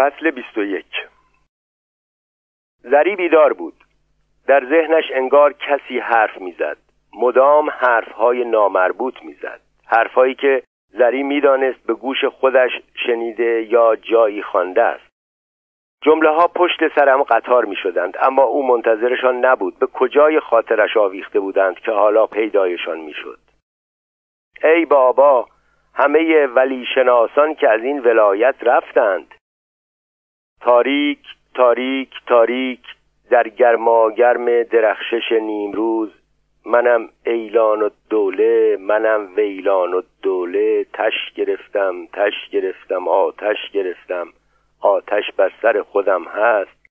[0.00, 0.86] فصل 21
[2.82, 3.74] زری بیدار بود.
[4.46, 6.76] در ذهنش انگار کسی حرف می‌زد.
[7.14, 9.60] مدام حرفهای نامربوط می‌زد.
[9.86, 12.70] حرفهایی که زری می‌دانست به گوش خودش
[13.06, 15.10] شنیده یا جایی خوانده است.
[16.02, 21.40] جمله ها پشت سرم قطار می شدند اما او منتظرشان نبود به کجای خاطرش آویخته
[21.40, 23.38] بودند که حالا پیدایشان می شد
[24.64, 25.48] ای بابا
[25.94, 29.34] همه ولی شناسان که از این ولایت رفتند.
[30.60, 31.18] تاریک
[31.54, 32.80] تاریک تاریک
[33.30, 36.10] در گرماگرم درخشش نیمروز.
[36.66, 40.84] منم ایلان و دوله منم ویلان و دوله.
[40.84, 44.28] تش گرفتم تش گرفتم آتش گرفتم.
[44.80, 46.86] آتش بر سر خودم هست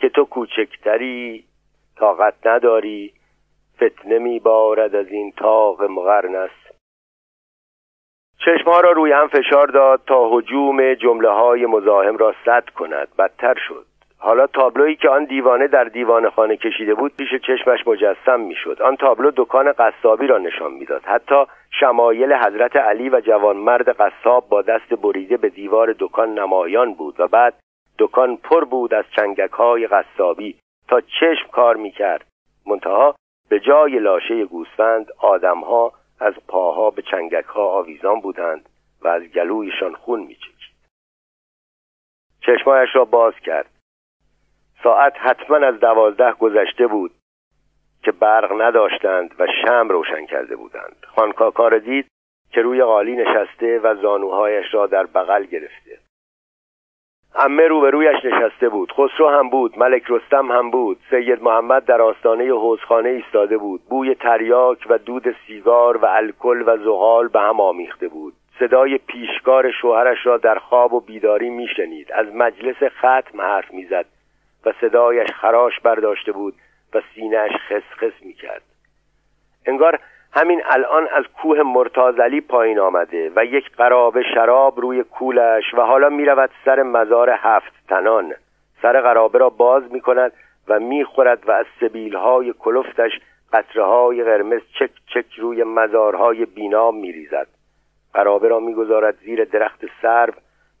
[0.00, 1.44] که تو کوچکتری
[1.96, 3.12] طاقت نداری.
[3.76, 6.67] فتنه میبارد از این تاق مغرنس
[8.44, 13.08] چشمها را روی هم فشار داد تا حجوم جمله های مزاحم را سد کند.
[13.18, 13.84] بدتر شد.
[14.18, 18.82] حالا تابلویی که آن دیوانه در دیوان خانه کشیده بود پیش چشمش مجسم می‌شد.
[18.82, 21.02] آن تابلو دکان قصابی را نشان می‌داد.
[21.04, 21.44] حتی
[21.80, 27.28] شمایل حضرت علی و جوانمرد قصاب با دست بریده به دیوار دکان نمایان بود و
[27.28, 27.54] بعد
[27.98, 30.56] دکان پر بود از چنگک های قصابی.
[30.88, 32.24] تا چشم کار می‌کرد.
[32.66, 33.14] منتها
[33.48, 38.68] به جای لاشه گوسفند آدمها از پاها به چنگک ها آویزان بودند
[39.00, 40.58] و از گلویشان خون میچکید
[42.40, 43.70] چشمایش را باز کرد.
[44.82, 47.10] ساعت حتما از دوازده گذشته بود
[48.02, 50.96] که برق نداشتند و شم روشن کرده بودند.
[51.06, 52.06] خانکاکا را دید
[52.50, 55.87] که روی قالی نشسته و زانوهایش را در بغل گرفته.
[57.34, 58.92] امه روبرویش نشسته بود.
[58.92, 60.98] خسرو هم بود ملک رستم هم بود.
[61.10, 63.80] سید محمد در آستانه حوزخانه ایستاده بود.
[63.90, 68.32] بوی تریاک و دود سیگار و الکل و زغال به هم آمیخته بود.
[68.58, 72.12] صدای پیشکار شوهرش را در خواب و بیداری میشنید.
[72.12, 74.06] از مجلس ختم حرف می‌زد
[74.66, 76.54] و صدایش خراش برداشته بود
[76.94, 78.62] و سینهش خسخس می‌کرد.
[79.66, 79.98] انگار
[80.32, 86.08] همین الان از کوه مرتازلی پایین آمده و یک قرابه شراب روی کولش و حالا
[86.08, 88.34] می‌رود سر مزار هفت تنان.
[88.82, 90.32] سر قرابه را باز می کند
[90.68, 93.12] و می‌خورد و از سبیلهای کلفتش
[93.52, 97.46] قطره های قرمز چک چک روی مزارهای بینام میریزد.
[98.14, 100.32] قرابه را می‌گذارد زیر درخت سرو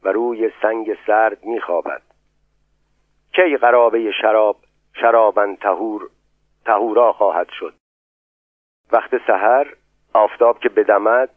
[0.02, 2.02] و روی سنگ سرد میخوابد.
[3.32, 4.56] کی قرابه شراب
[5.00, 6.08] شرابن تهور
[6.64, 7.77] تهورا خواهد شد؟
[8.92, 9.66] وقت سحر
[10.14, 11.30] آفتاب که بدمد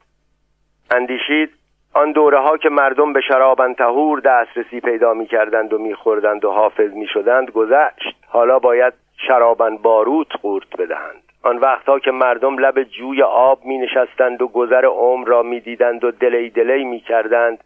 [0.91, 1.49] اندیشید
[1.93, 6.45] آن دوره ها که مردم به شرابن تهور دسترسی پیدا می کردند و می خوردند
[6.45, 8.15] و حافظ می شدند گذشت.
[8.27, 8.93] حالا باید
[9.27, 11.23] شرابن باروت قورت بدهند.
[11.43, 16.03] آن وقتها که مردم لب جوی آب می نشستند و گذر عمر را می دیدند
[16.03, 17.63] و دلی دلی می کردند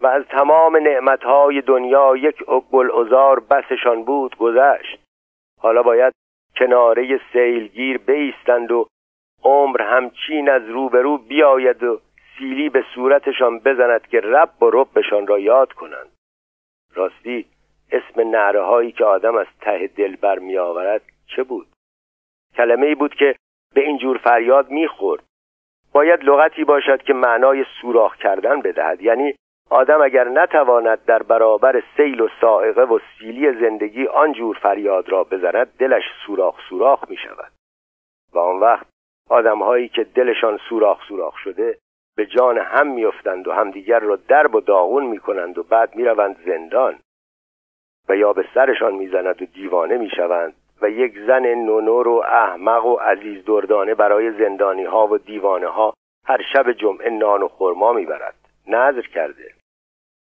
[0.00, 4.98] و از تمام نعمتهای دنیا یک گل ازار بسشان بود گذشت.
[5.60, 6.12] حالا باید
[6.56, 8.86] کناره سیلگیر بیستند و
[9.44, 12.00] عمر همچین از روبرو بیاید و
[12.38, 16.08] سیلی به صورتشان بزند که رب و ربشان را یاد کنند.
[16.94, 17.46] راستی
[17.92, 21.66] اسم نعره هایی که آدم از ته دل بر آورد چه بود؟
[22.56, 23.36] کلمه ای بود که
[23.74, 25.22] به این جور فریاد می‌خورد
[25.92, 29.02] باید لغتی باشد که معنای سوراخ کردن بدهد.
[29.02, 29.34] یعنی
[29.70, 35.76] آدم اگر نتواند در برابر سیل و سائقه و سیلی زندگی آنجور فریاد را بزند
[35.78, 37.52] دلش سوراخ سوراخ می شود.
[38.32, 38.86] و آن وقت
[39.32, 41.78] آدمهایی که دلشان سوراخ سوراخ شده
[42.16, 46.98] به جان هم میافتند و همدیگر را درب و داغون می‌کنند و بعد می‌روند زندان
[48.08, 52.94] و یا به سرشان می‌زند و دیوانه می‌شوند و یک زن نونور و احمق و
[52.96, 55.94] عزیز دردانه برای زندانی ها و دیوانه ها
[56.26, 58.34] هر شب جمعه نان و خرما می‌برد.
[58.66, 59.52] نظر کرده.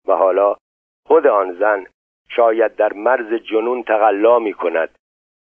[0.07, 0.55] و حالا
[1.07, 1.85] خود آن زن
[2.29, 4.96] شاید در مرز جنون تقلا می کند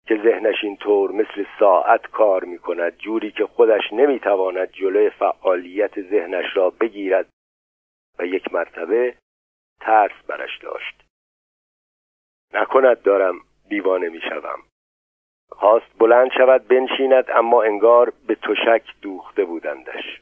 [0.08, 6.02] که ذهنش اینطور مثل ساعت کار می کند جوری که خودش نمی تواند جلوی فعالیت
[6.02, 7.30] ذهنش را بگیرد
[8.20, 9.18] و یک مرتبه
[9.82, 11.04] ترس برش داشت.
[12.54, 13.36] نکند دارم
[13.70, 14.60] دیوانه می شوم
[15.52, 20.22] خواست بلند شود بنشیند اما انگار به تشک دوخته بودندش.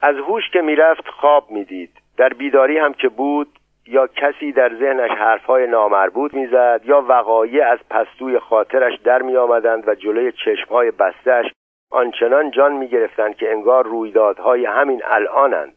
[0.00, 2.02] از هوش که می‌رفت خواب می‌دید.
[2.16, 3.58] در بیداری هم که بود
[3.88, 9.88] یا کسی در ذهنش حرفهای نامربوط می‌زد یا وقایع از پستوی خاطرش در می آمدند
[9.88, 11.52] و جلوی چشمهای بستش
[11.90, 15.74] آنچنان جان می گرفتند که انگار رویدادهای همین الانند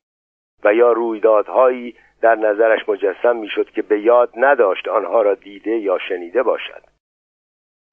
[0.63, 5.97] و یا رویدادهایی در نظرش مجسم می‌شد که به یاد نداشت آنها را دیده یا
[5.97, 6.83] شنیده باشد.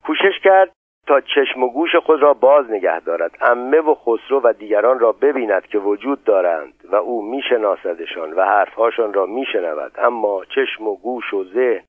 [0.04, 0.72] کوشش کرد
[1.08, 3.36] تا چشم و گوش خود را باز نگه دارد.
[3.40, 9.12] امه و خسرو و دیگران را ببیند که وجود دارند و او میشناسدشان و حرفهاشان
[9.12, 9.92] را میشنود.
[9.98, 11.84] اما چشم و گوش و ذهن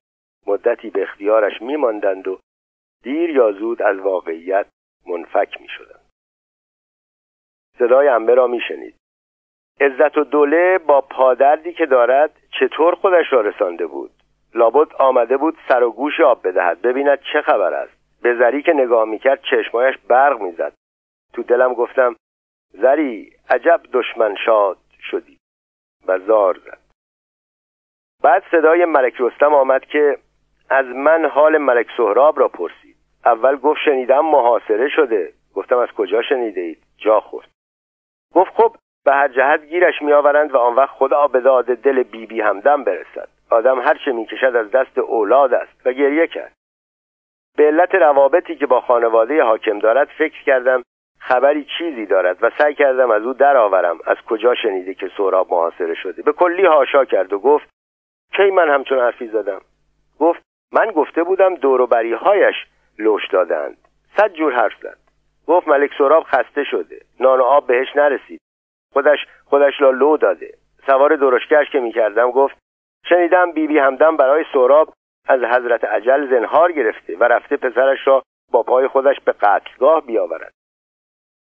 [0.46, 2.38] مدتی به اختیارش میماندند و
[3.02, 4.66] دیر یا زود از واقعیت
[5.06, 6.10] منفک می‌شدند.
[7.78, 8.94] صدای امه را میشنید.
[9.80, 12.30] عزت و دوله با پادردی که دارد
[12.60, 14.10] چطور خودش را رسانده بود؟
[14.54, 16.82] لابد آمده بود سر و گوش آب بدهد.
[16.82, 17.99] ببیند چه خبر است.
[18.22, 20.72] به زری که نگاه می‌کرد چشمایش برق می‌زد.
[21.32, 22.16] تو دلم گفتم
[22.72, 24.78] زری عجب دشمن شاد
[25.10, 25.38] شدی.
[26.06, 26.78] و زار زد.
[28.22, 30.18] بعد صدای ملک رستم آمد که
[30.70, 32.96] از من حال ملک سهراب را پرسید.
[33.24, 35.32] اول گفت شنیدم محاصره شده.
[35.54, 37.48] گفتم از کجا شنیده اید؟ جا خورد.
[38.34, 42.26] گفت خب به هر جهت گیرش میآورند و آن وقت خدا به داد دل بیبی
[42.26, 43.28] بی همدم برسد.
[43.50, 46.52] آدم هر چه می‌کشد از دست اولاد است و گریه کرد.
[47.56, 50.82] به علت روابطی که با خانواده حاکم دارد فکر کردم
[51.18, 53.98] خبری چیزی دارد و سعی کردم از او درآورم.
[54.06, 57.68] از کجا شنیده که سهراب محاصره شده؟ به کلی هاشا کرد و گفت
[58.36, 59.60] کی من همچون حرفی زدم؟
[60.18, 60.42] گفت
[60.72, 62.56] من گفته بودم دوروبری هایش
[62.98, 63.76] لوش دادند.
[64.16, 64.98] صد جور حرف زد.
[65.46, 67.00] گفت ملک سراب خسته شده.
[67.20, 68.40] نان و آب بهش نرسید.
[68.92, 70.54] خودش خودش را لو داده.
[70.86, 72.56] سوار درشکش که می‌کردم گفت
[73.08, 74.92] شنیدم بیبی بی همدم برای سراب
[75.28, 80.52] از حضرت عجل زنهار گرفته و رفته پسرش را با پای خودش به قتلگاه بیاورد.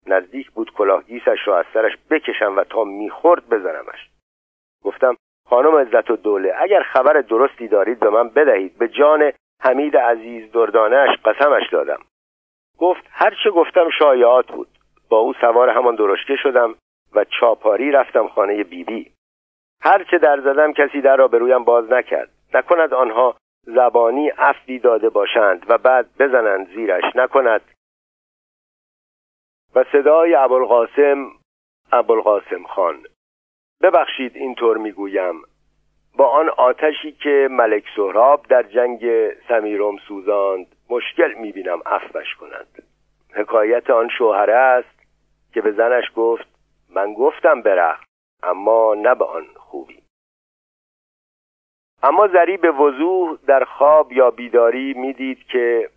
[0.08, 4.10] نزدیک بود کلاهگیسش را از سرش بکشم و تا می‌خورد بزنمش.
[4.84, 5.16] گفتم
[5.50, 8.78] خانم عزت و دوله اگر خبر درستی دارید به من بدهید.
[8.78, 9.32] به جان
[9.62, 12.00] حمید عزیز دردانش قسمش دادم.
[12.78, 14.68] گفت هر چه گفتم شایعات بود.
[15.10, 16.76] با او سوار همان درشکه شدم
[17.16, 18.84] و چاپاری رفتم خانه بیبی.
[18.84, 19.12] بی.
[19.82, 22.30] هر چه در زدم کسی در را به رویم باز نکرد.
[22.54, 23.36] نکند آنها
[23.68, 27.62] زبانی افدی داده باشند و بعد بزنند زیرش نکند.
[29.76, 31.32] و صدای ابوالقاسم
[31.92, 33.06] ابوالقاسم خان.
[33.82, 35.42] ببخشید اینطور می‌گویم.
[36.18, 42.84] با آن آتشی که ملک سهراب در جنگ سمیروم سوزاند مشکل می‌بینم افبش کنند
[43.34, 45.00] حکایت آن شوهره است
[45.54, 46.48] که به زنش گفت
[46.90, 48.08] من گفتم برخت
[48.44, 50.07] اما نه به آن خوبی.
[52.04, 55.90] اما زری به وضوح در خواب یا بیداری می‌دید که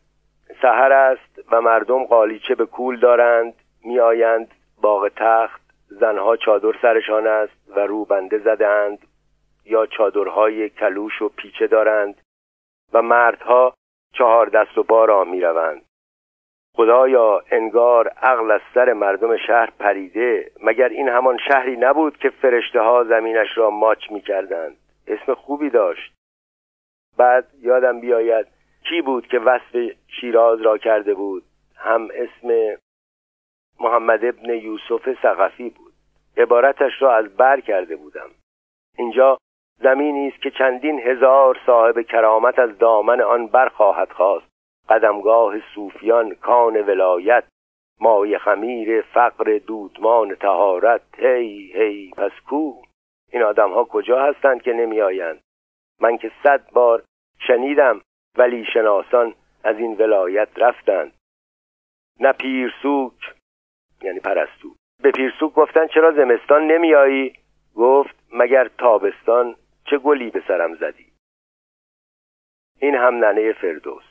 [0.62, 3.54] سحر است و مردم قالیچه به کول دارند
[3.84, 4.48] میآیند
[4.82, 8.98] باغ تخت زنها چادر سرشان است و روبنده زدند
[9.64, 12.14] یا چادرهای کلوش و پیچه دارند
[12.92, 13.74] و مردها
[14.12, 15.82] چهار دست و پا را می روند.
[16.76, 22.80] خدایا انگار عقل از سر مردم شهر پریده مگر این همان شهری نبود که فرشته
[22.80, 24.76] ها زمینش را ماچ می کردند
[25.12, 26.12] اسم خوبی داشت.
[27.16, 28.46] بعد یادم بیاید
[28.88, 31.42] کی بود که وصف شیراز را کرده بود؟
[31.76, 32.78] هم اسم
[33.80, 35.92] محمد ابن یوسف سقفی بود.
[36.36, 38.30] عبارتش را از بر کرده بودم.
[38.98, 39.38] اینجا
[39.82, 44.46] زمینی است که چندین هزار صاحب کرامت از دامن آن برخواهد خواست.
[44.88, 47.44] قدمگاه صوفیان کان ولایت
[48.00, 52.89] مای خمیر فقر دودمان تهارت هی هی پس کو؟
[53.30, 55.40] این آدم ها کجا هستند که نمی آیند
[56.00, 57.02] من که صد بار
[57.38, 58.00] شنیدم
[58.38, 59.34] ولی شناسان
[59.64, 61.12] از این ولایت رفتند.
[62.20, 63.34] نه پیرسوک
[64.02, 64.74] یعنی پرستو.
[65.02, 67.34] به پیرسوک گفتن چرا زمستان نمیایی
[67.76, 71.06] گفت مگر تابستان چه گلی به سرم زدی؟
[72.78, 74.09] این هم ننه فردوس.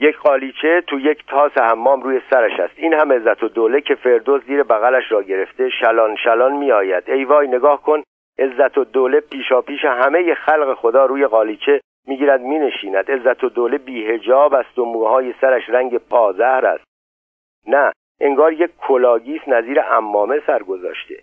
[0.00, 2.74] یک قالیچه تو یک تاس حمام روی سرش است.
[2.76, 7.24] این هم عزت و دوله که فردوس زیر بغلش را گرفته شلان شلان میآید ای
[7.24, 8.02] وای نگاه کن.
[8.38, 14.78] عزت و دوله پیشا پیش همه خلق خدا روی قالیچه می‌گیرد مینشیند عزت‌الدوله بی‌حجاب است
[14.78, 16.84] و موهای سرش رنگ پازهر است.
[17.66, 21.14] نه انگار یک کلاه‌گیس نظیر عمامه سر گذاشته.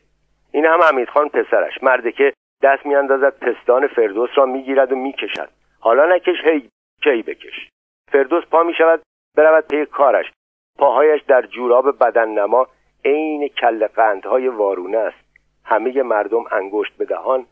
[0.51, 5.49] این هم حمیدخان پسرش مردکه دست میاندازد پستان فردوس را می‌گیرد و می‌کشد
[5.79, 7.69] حالا نکش کی بکش.
[8.11, 9.01] فردوس پا می‌شود
[9.37, 10.31] برود پی کارش.
[10.77, 12.67] پاهایش در جوراب بدن نما
[13.05, 15.17] عین کل قندهای وارونه است.
[15.65, 17.45] همه مردم انگشت به دهان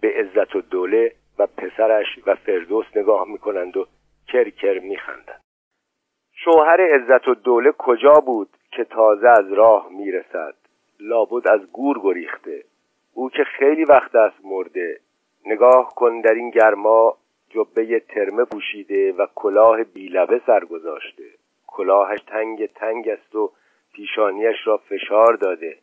[0.00, 3.86] به عزت و دوله و پسرش و فردوس نگاه می‌کنند و
[4.28, 5.40] کرکر میخندند
[6.32, 10.54] شوهر عزت و دوله کجا بود که تازه از راه می‌رسد
[11.00, 12.64] لابد از گور گریخته.
[13.14, 15.00] او که خیلی وقت است مرده.
[15.46, 17.16] نگاه کن در این گرما
[17.50, 21.24] جبه ترمه پوشیده و کلاه بیلبه سر گذاشته
[21.66, 23.52] کلاهش تنگ تنگ است و
[23.92, 25.78] پیشانیش را فشار داده.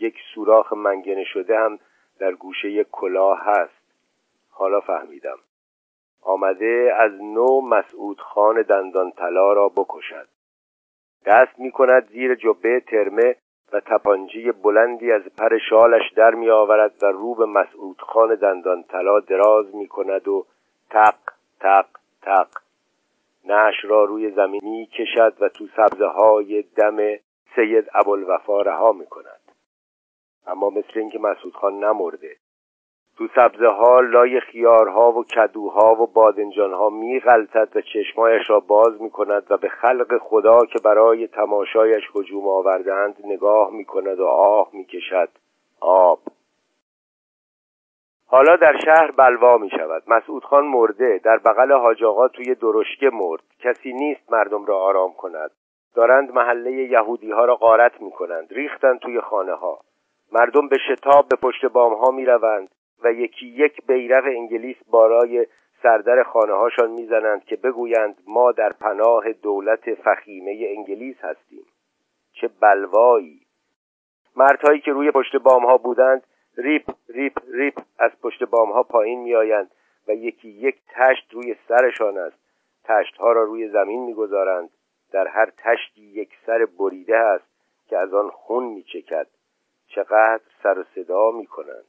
[0.00, 1.78] یک سوراخ منگنه شده هم
[2.18, 3.82] در گوشه کلاه هست.
[4.50, 5.38] حالا فهمیدم.
[6.22, 10.28] آمده از نو مسعود خان دندان طلا را بکشد.
[11.26, 13.36] دست می کند زیر جبه ترمه
[13.72, 18.82] و تپانچه بلندی از پر شالش در می آورد و رو به مسعود خان دندان
[18.82, 20.46] طلا دراز می کند و
[20.96, 21.18] تق
[21.60, 21.86] تق
[22.22, 22.48] تق.
[23.44, 26.96] نش را روی زمین می کشد و تو سبزه های دم
[27.54, 29.40] سید ابوالوفا رها می کند
[30.46, 32.36] اما مثل اینکه مسعود خان نمرده.
[33.16, 39.00] تو سبزه ها لای خیارها و کدوها و بادنجانها می غلطد و چشمایش را باز
[39.00, 44.26] می کند و به خلق خدا که برای تماشایش هجوم آوردند نگاه می کند و
[44.26, 45.28] آه می کشد
[45.80, 46.20] آب.
[48.28, 50.02] حالا در شهر بلوا می شود.
[50.06, 51.20] مسعود خان مرده.
[51.24, 53.42] در بغل حاج آقا توی درشکه مرد.
[53.58, 55.50] کسی نیست مردم را آرام کند.
[55.94, 58.52] دارند محله یهودی ها را غارت می کنند.
[58.52, 59.80] ریختند توی خانه ها
[60.32, 62.68] مردم به شتاب به پشت بام ها می روند
[63.04, 65.46] و یکی یک بیرق انگلیس بارای
[65.82, 71.66] سردر خانه هاشان می‌زنند که بگویند ما در پناه دولت فخیمه انگلیس هستیم.
[72.32, 73.40] چه بلوایی!
[74.36, 76.22] مردهایی که روی پشت بام ها بودند
[76.56, 79.70] ریپ ریپ ریپ از پشت بام ها پایین میآیند
[80.08, 82.36] و یکی یک تشت روی سرشان است.
[82.84, 84.70] تشت ها را روی زمین می‌گذارند.
[85.12, 87.46] در هر تشتی یک سر بریده است
[87.88, 89.26] که از آن خون میچکد.
[89.88, 91.84] چقدر سر و صدا می‌کنند.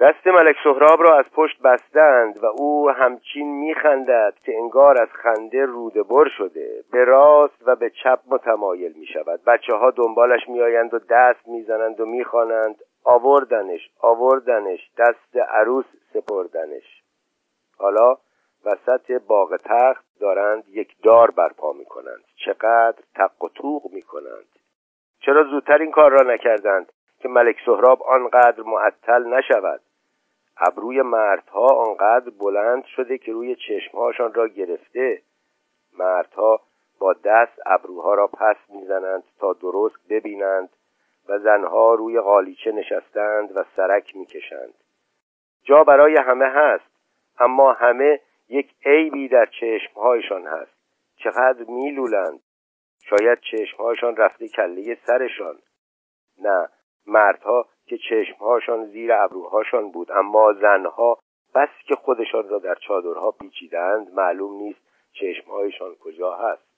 [0.00, 5.64] دست ملک سهراب را از پشت بستند و او همچین میخندد که انگار از خنده
[5.64, 10.94] روده بر شده به راست و به چپ متمایل می شود بچه ها دنبالش میآیند
[10.94, 12.76] و دست می‌زنند و می‌خوانند.
[13.04, 17.02] آوردنش آوردنش دست عروس سپردنش.
[17.78, 18.16] حالا
[18.64, 24.48] وسط باغ تخت دارند یک دار برپا می کنند چقدر تق و توق می کنند
[25.20, 26.92] چرا زودتر این کار را نکردند؟
[27.24, 29.80] که ملک سهراب آنقدر معطل نشود.
[30.56, 35.22] ابروی مردها آنقدر بلند شده که روی چشمهاشان را گرفته.
[35.98, 36.60] مردها
[36.98, 40.68] با دست ابروها را پس می‌زنند تا درست ببینند
[41.28, 44.74] و زنها روی قالیچه نشستند و سرک می‌کشند.
[45.62, 46.90] جا برای همه هست
[47.38, 50.74] اما همه یک عیبی در چشمهایشان هست.
[51.16, 52.40] چقدر میلولند.
[53.00, 55.58] شاید چشمهایشان رفته کله سرشان.
[56.42, 56.68] نه
[57.06, 61.18] مردها که چشمهاشان زیر ابروهاشان بود اما زنها
[61.54, 64.80] بس که خودشان را در چادرها پیچیدند معلوم نیست
[65.12, 66.74] چشمهایشان کجا هست.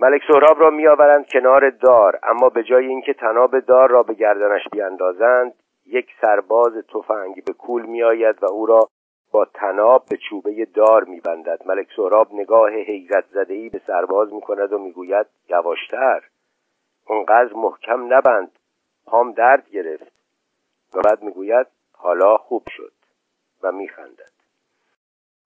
[0.00, 4.62] ملک سهراب را میآورند کنار دار اما به جای اینکه تناب دار را به گردنش
[4.72, 5.54] بیاندازند
[5.86, 8.88] یک سرباز تفنگ به کول میآید و او را
[9.32, 11.62] با تناب به چوبه دار میبندد.
[11.66, 16.22] ملک سهراب نگاه حیرت زدهای به سرباز می‌کند و می‌گوید یواشتر.
[17.06, 18.58] اونقدر محکم نبند.
[19.06, 20.12] پام درد گرفت
[20.94, 22.92] و بعد می‌گوید حالا خوب شد
[23.62, 24.34] و میخندد.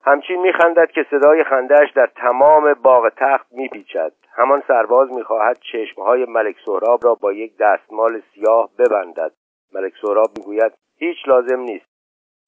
[0.05, 4.13] همچین میخندد که صدای خندهش در تمام باغ تخت میپیچد.
[4.33, 9.33] همان سرباز می‌خواهد چشمهای ملک سهراب را با یک دستمال سیاه ببندد.
[9.73, 11.87] ملک سهراب می‌گوید هیچ لازم نیست.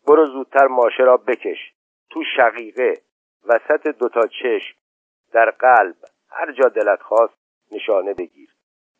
[0.06, 1.72] برو زودتر ماشه را بکش.
[2.10, 2.94] تو شقیقه
[3.46, 4.76] وسط دوتا چشم
[5.32, 5.96] در قلب
[6.30, 7.34] هر جا دلت خواست
[7.72, 8.48] نشانه بگیر.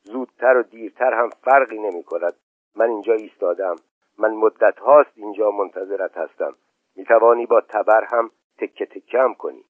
[0.02, 2.35] زودتر و دیرتر هم فرقی نمی کند.
[2.76, 3.76] من اینجا ایستادم.
[4.19, 6.54] من مدت هاست اینجا منتظرت هستم.
[6.97, 9.64] می توانی با تبر هم تکه هم کنی.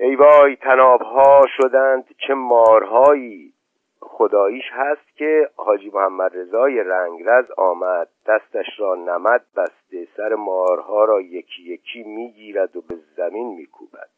[0.00, 3.54] ای وای تناب ها شدند چه مارهایی.
[4.00, 8.08] خداییش هست که حاجی محمد رضای رنگرز آمد.
[8.26, 14.08] دستش را نمد بسته سر مارها را یکی یکی می‌گیرد و به زمین میکوبد.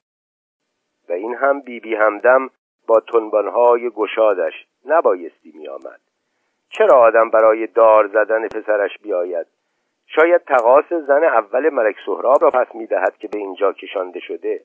[1.08, 2.50] و این هم بیبی بی همدم
[2.86, 6.00] با تنبانهای گشادش نبایستی میآمد.
[6.68, 9.46] چرا آدم برای دار زدن پسرش بیاید؟
[10.06, 14.64] شاید تقاس زن اول ملک سهراب را پس می‌دهد که به اینجا کشانده شده.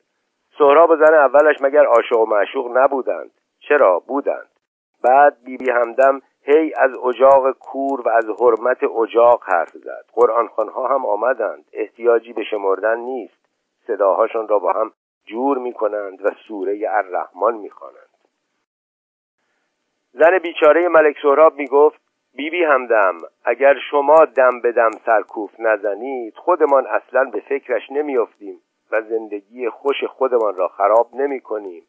[0.57, 4.49] سهراب و زن اولش مگر عاشق و معشوق نبودند؟ چرا بودند؟
[5.03, 10.05] بعد بیبی بی همدم هی از اجاق کور و از حرمت اجاق حرف زد.
[10.13, 11.65] قرآن ها هم آمدند.
[11.73, 13.39] احتیاجی به شمردن نیست.
[13.87, 14.91] صداهاشان را با هم
[15.25, 18.08] جور می کنند و سوره الرحمن می خوانند.
[20.19, 22.01] زن بیچاره ملک سهراب می گفت
[22.35, 28.61] بیبی همدم اگر شما دم به دم سرکوف نزنید خودمان اصلا به فکرش نمیافتیم
[28.91, 31.83] و زندگی خوش خودمان را خراب نمی کنیم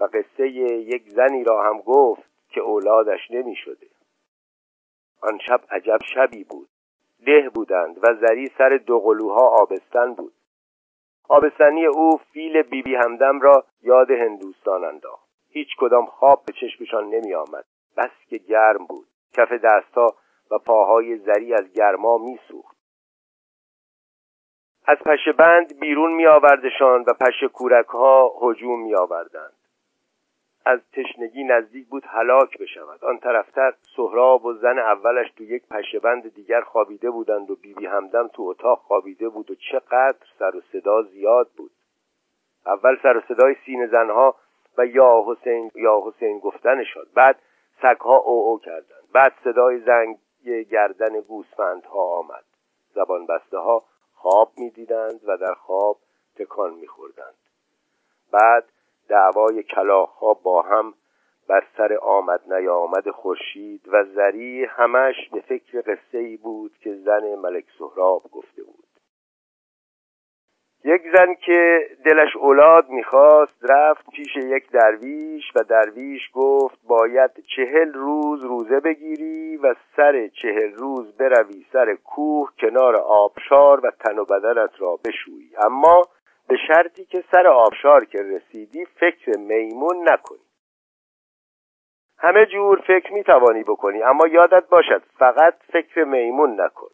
[0.00, 3.86] و قصه یک زنی را هم گفت که اولادش نمی شده
[5.22, 6.68] آن شب عجب شبی بود.
[7.26, 10.32] ده بودند و زری سر دوقلوها آبستن بود.
[11.28, 15.25] آبستنی او فیل بیبی بی همدم را یاد هندوستان انداخت.
[15.56, 17.64] هیچ کدام خواب به چشمشان نمی آمد
[17.96, 19.06] بس که گرم بود.
[19.32, 20.14] کف دستها
[20.50, 22.76] و پاهای زری از گرما می سوخت
[24.86, 29.52] از پشه بند بیرون می آوردشان و پشه کورک ها هجوم می آوردند
[30.64, 33.04] از تشنگی نزدیک بود هلاک بشود.
[33.04, 37.74] آن طرفتر سهراب و زن اولش تو یک پشه بند دیگر خوابیده بودند و بیبی
[37.74, 41.70] بی همدم تو اتاق خوابیده بود و چقدر سر و صدا زیاد بود.
[42.66, 44.34] اول سر و صدای سین زنها
[44.78, 47.08] و یا حسین یا حسین گفتن شد.
[47.14, 47.38] بعد
[47.82, 49.04] سگها او او کردند.
[49.12, 50.18] بعد صدای زنگ
[50.70, 52.44] گردن گوسفندها آمد.
[52.94, 53.82] زبان بسته ها
[54.14, 55.96] خواب می‌دیدند و در خواب
[56.36, 57.34] تکان میخوردند.
[58.32, 58.64] بعد
[59.08, 59.64] دعوای
[60.20, 60.94] ها با هم
[61.48, 67.34] بر سر آمد نیامد خورشید و زری همش به فکر قصه ای بود که زن
[67.34, 68.85] ملک سهراب گفته بود.
[70.86, 77.92] یک زن که دلش اولاد می‌خواست رفت پیش یک درویش و درویش گفت باید چهل
[77.92, 84.24] روز روزه بگیری و سر چهل روز بروی سر کوه کنار آبشار و تن و
[84.24, 85.50] بدنت را بشویی.
[85.64, 86.02] اما
[86.48, 90.46] به شرطی که سر آبشار که رسیدی فکر میمون نکنی.
[92.18, 96.88] همه جور فکر می‌توانی بکنی اما یادت باشد فقط فکر میمون نکن.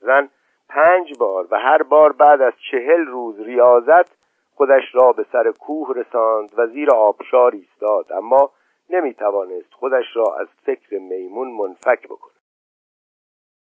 [0.00, 0.28] زن
[0.68, 4.16] پنج بار و هر بار بعد از چهل روز ریاضت
[4.54, 8.12] خودش را به سر کوه رساند و زیر آبشار ایستاد.
[8.12, 8.50] اما
[8.90, 12.34] نمی‌توانست خودش را از فکر میمون منفک بکند.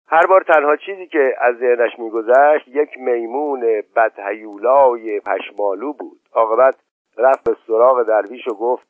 [0.07, 6.19] هر بار تنها چیزی که از ذهنش میگذشت یک میمون بدهیولای پشمالو بود.
[6.33, 6.75] عاقبت
[7.17, 8.87] رفت به سراغ درویش و گفت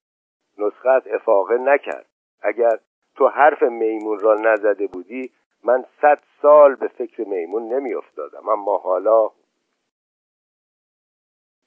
[0.58, 2.06] نسخت افاقه نکرد.
[2.42, 2.78] اگر
[3.16, 5.32] تو حرف میمون را نزده بودی
[5.64, 9.30] من صد سال به فکر میمون نمیافتادم اما حالا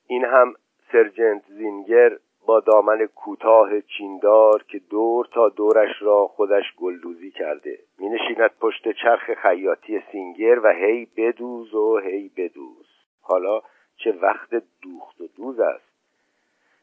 [0.06, 0.54] این هم
[0.92, 7.78] سرجنت زینگر با دامن کوتاه چیندار که دور تا دورش را خودش گلدوزی کرده.
[7.98, 12.86] می نشیند پشت چرخ خیاطی سینگر و هی بدوز و هی بدوز.
[13.20, 13.60] حالا
[13.96, 14.50] چه وقت
[14.82, 15.92] دوخت و دوز است؟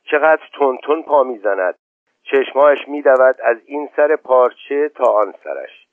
[0.04, 0.42] چقدر
[0.84, 1.76] تون پا می‌زند؟
[2.24, 5.89] چشمایش میدود از این سر پارچه تا آن سرش.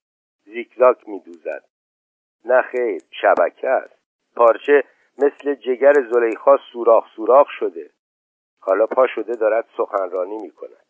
[0.46, 1.64] زیکزاک میدوزد.
[2.44, 3.98] نه خیر شبکه است.
[4.36, 4.84] پارچه
[5.18, 7.90] مثل جگر زلیخا سوراخ سوراخ شده.
[8.60, 10.86] حالا پا شده دارد سخنرانی می کند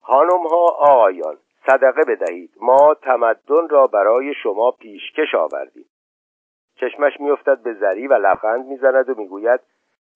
[0.00, 2.54] خانم ها آقایان صدقه بدهید.
[2.60, 5.88] ما تمدن را برای شما پیشکش آوردیم.
[6.80, 9.60] چشمش میافتد به زری و لبخند می‌زند و می‌گوید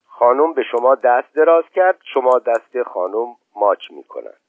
[0.05, 2.01] خانم به شما دست دراز کرد.
[2.13, 4.40] شما دست خانم ماچ می‌کنند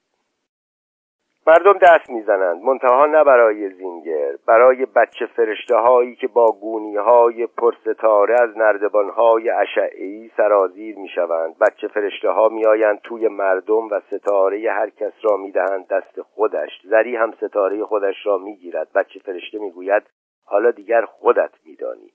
[1.47, 2.61] مردم دست می‌زنند.
[2.61, 9.09] منتها نه برای زینگر برای بچه فرشته هایی که با گونی های پرستاره از نردبان
[9.09, 11.57] های اشعی سرازیر می‌شوند.
[11.59, 16.69] بچه فرشته ها میآیند توی مردم و ستاره هر کس را می‌دهند دست خودش.
[16.83, 18.87] زری هم ستاره خودش را می‌گیرد.
[18.95, 20.03] بچه فرشته می‌گوید
[20.45, 22.11] حالا دیگر خودت میدانی.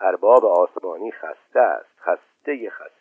[0.00, 2.00] ارباب آسمانی خسته است.
[2.00, 2.93] خسته خسته.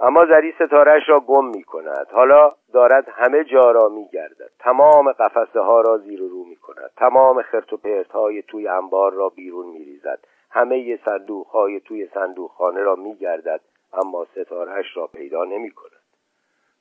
[0.00, 5.12] اما زری ستارش را گم می کند حالا دارد همه جا را می گردد تمام
[5.12, 9.12] قفسه ها را زیر و رو می کند تمام خرت و پرت های توی انبار
[9.12, 10.18] را بیرون می ریزد
[10.50, 13.60] همه صندوق های توی صندوق خانه را می گردد
[13.92, 15.90] اما ستارهش را پیدا نمی کند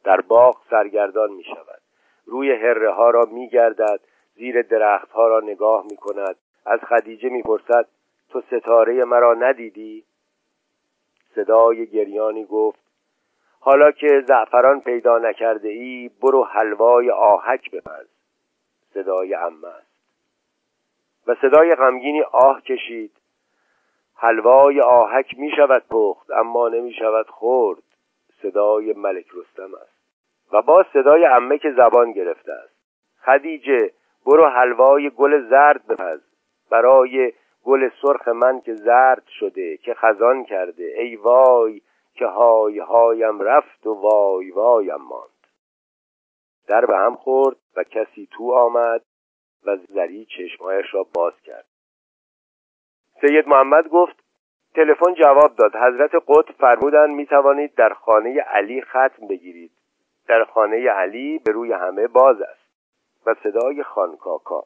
[0.04, 1.82] در باغ سرگردان می شود
[2.26, 4.00] روی هره ها را می گردد
[4.36, 7.88] زیر درخت ها را نگاه می کند از خدیجه می پرسد
[8.30, 10.04] تو ستاره مرا ندیدی؟
[11.36, 12.83] صدای گریانی گفت
[13.66, 18.08] حالا که زعفران پیدا نکرده ای برو حلوای آهک بپز.
[18.94, 19.94] صدای عمه است.
[21.28, 23.12] و صدای غمگینی آه کشید.
[24.16, 27.84] حلوای آهک می شود پخت اما نمی شود خورد.
[28.42, 29.98] صدای ملک رستم است.
[30.52, 32.76] و با صدای عمه که زبان گرفته است.
[33.26, 33.92] خدیجه
[34.26, 36.22] برو حلوای گل زرد بپز.
[36.70, 40.84] برای گل سرخ من که زرد شده که خزان کرده.
[40.84, 41.82] ای وای
[42.14, 45.30] که های هایم رفت و وای وایم ماند.
[46.68, 49.02] در به هم خورد و کسی تو آمد
[49.66, 51.66] و زری چشمایش را باز کرد.
[53.22, 54.24] سید محمد گفت
[54.76, 55.76] تلفن جواب داد.
[55.76, 59.72] حضرت قطب فرمودند می توانید در خانه علی ختم بگیرید.
[60.28, 62.64] در خانه علی به روی همه باز است
[63.26, 64.64] و صدای خانکاکا.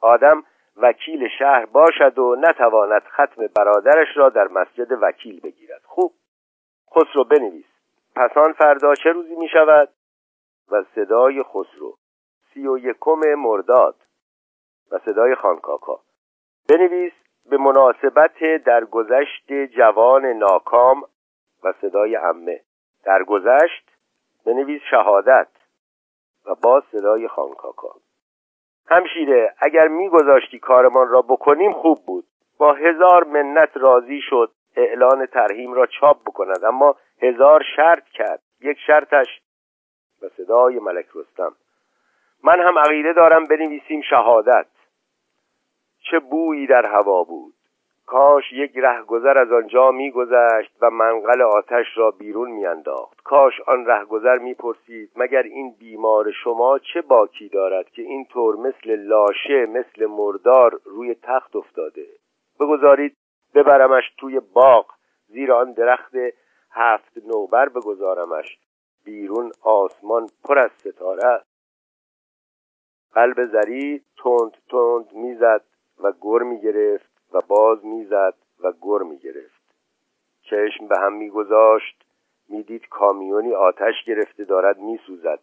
[0.00, 0.44] آدم
[0.76, 5.82] وکیل شهر باشد و نتواند ختم برادرش را در مسجد وکیل بگیرد.
[5.84, 6.12] خوب.
[6.94, 7.64] خسرو بنویس.
[8.16, 9.88] پسان فردا چه روزی می شود؟
[10.70, 11.96] و صدای خسرو.
[12.54, 13.96] سی و یکم مرداد.
[14.90, 16.00] و صدای خانکاکا.
[16.68, 17.12] بنویس
[17.50, 21.02] به مناسبت درگذشت جوان ناکام
[21.64, 22.60] و صدای امه
[23.04, 23.90] درگذشت
[24.46, 25.48] بنویس شهادت.
[26.46, 27.94] و باز صدای خانکاکا.
[28.86, 32.24] همشیره اگر میگذاشتی کارمان را بکنیم خوب بود.
[32.58, 34.52] با هزار منت راضی شد.
[34.76, 36.64] اعلان ترهیم را چاپ بکند.
[36.64, 38.42] اما هزار شرط کرد.
[38.60, 39.40] یک شرطش
[40.22, 41.56] و صدای ملک رستم.
[42.44, 44.66] من هم عقیده دارم بنویسیم شهادت.
[46.10, 47.54] چه بویی در هوا بود.
[48.06, 53.20] کاش یک رهگذر از آنجا میگذشت و منقل آتش را بیرون میانداخت.
[53.24, 58.96] کاش آن رهگذر می‌پرسید مگر این بیمار شما چه باکی دارد که این طور مثل
[58.96, 62.06] لاشه مثل مردار روی تخت افتاده؟
[62.60, 63.16] بگذارید
[63.54, 64.86] ببرمش توی باغ
[65.28, 66.14] زیر آن درخت
[66.70, 68.58] هفت نوبر بگذارمش.
[69.04, 71.46] بیرون آسمان پر از ستاره است.
[73.12, 75.64] قلب زری تند تند می‌زد
[76.02, 79.64] و گر می‌گرفت و باز می‌زد و گر می‌گرفت.
[80.42, 82.04] چشم به هم میگذاشت.
[82.48, 85.40] می‌دید کامیونی آتش گرفته دارد میسوزد.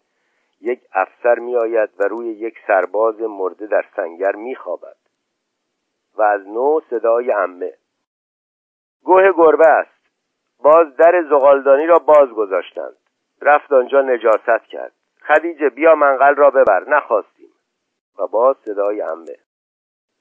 [0.61, 4.97] یک افسر میآید و روی یک سرباز مرده در سنگر میخوابد.
[6.15, 7.73] و از نو صدای امه
[9.03, 10.01] گوه گربه است.
[10.59, 12.97] باز در زغالدانی را باز گذاشتند.
[13.41, 14.91] رفت آنجا نجاست کرد.
[15.27, 17.49] خدیجه بیا منقل را ببر نخواستیم.
[18.19, 19.35] و باز صدای امه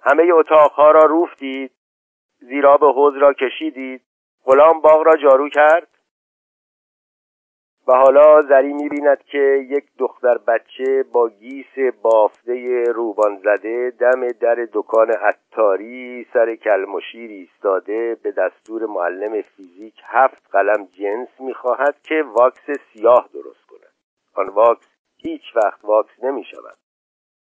[0.00, 1.72] همه اتاقها را روفتید
[2.80, 4.02] به حوز را کشیدید.
[4.44, 5.88] غلام باغ را جارو کرد.
[7.86, 14.68] و حالا زری می‌بیند که یک دختر بچه با گیس بافته روبان زده دم در
[14.72, 22.70] دکان عطاری سر کلمشیر ایستاده به دستور معلم فیزیک هفت قلم جنس می‌خواهد که واکس
[22.92, 23.92] سیاه درست کند.
[24.34, 26.76] آن واکس هیچ وقت واکس نمی شود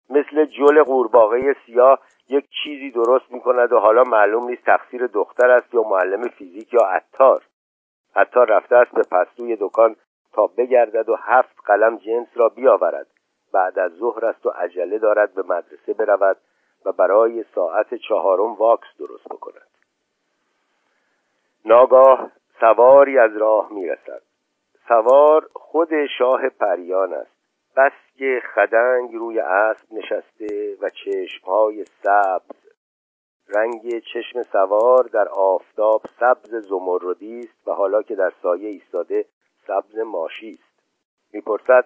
[0.09, 5.51] مثل جل قورباغه سیاه یک چیزی درست می کند و حالا معلوم نیست تقصیر دختر
[5.51, 7.43] است یا معلم فیزیک یا عطار.
[8.15, 9.95] عطار رفته است به پستوی دکان
[10.37, 13.07] تا بگردد و هفت قلم جنس را بیاورد.
[13.53, 16.37] بعد از ظهر است و عجله دارد به مدرسه برود
[16.85, 19.67] و برای ساعت چهارم واکس درست بکند.
[21.65, 24.21] ناگاه سواری از راه می‌رسد.
[24.87, 27.37] سوار خود شاه پریان است.
[27.77, 32.67] بس که خدنگ روی اسب نشسته و چشمهای سبز.
[33.55, 39.25] رنگ چشم سوار در آفتاب سبز زمردی است و حالا که در سایه ایستاده
[39.67, 40.83] سبز ماشی است.
[41.33, 41.85] می‌پرسد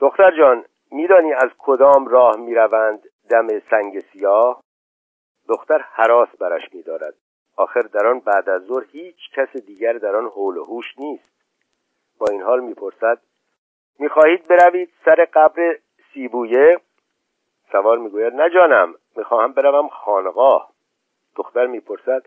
[0.00, 4.62] دختر جان میدانی از کدام راه می‌روند دم سنگ سیاه؟
[5.48, 7.14] دختر حراس برش میدارد.
[7.56, 11.32] آخر در آن بعد از ظهر هیچ کس دیگر در آن حول و هوش نیست.
[12.18, 13.18] با این حال می‌پرسد
[13.98, 15.78] می‌خواهید بروید سر قبر
[16.12, 16.80] سیبویه؟
[17.72, 20.70] سوار می‌گوید نه جانم می‌خواهم بروم خانقاه.
[21.36, 22.22] دختر می‌پرسد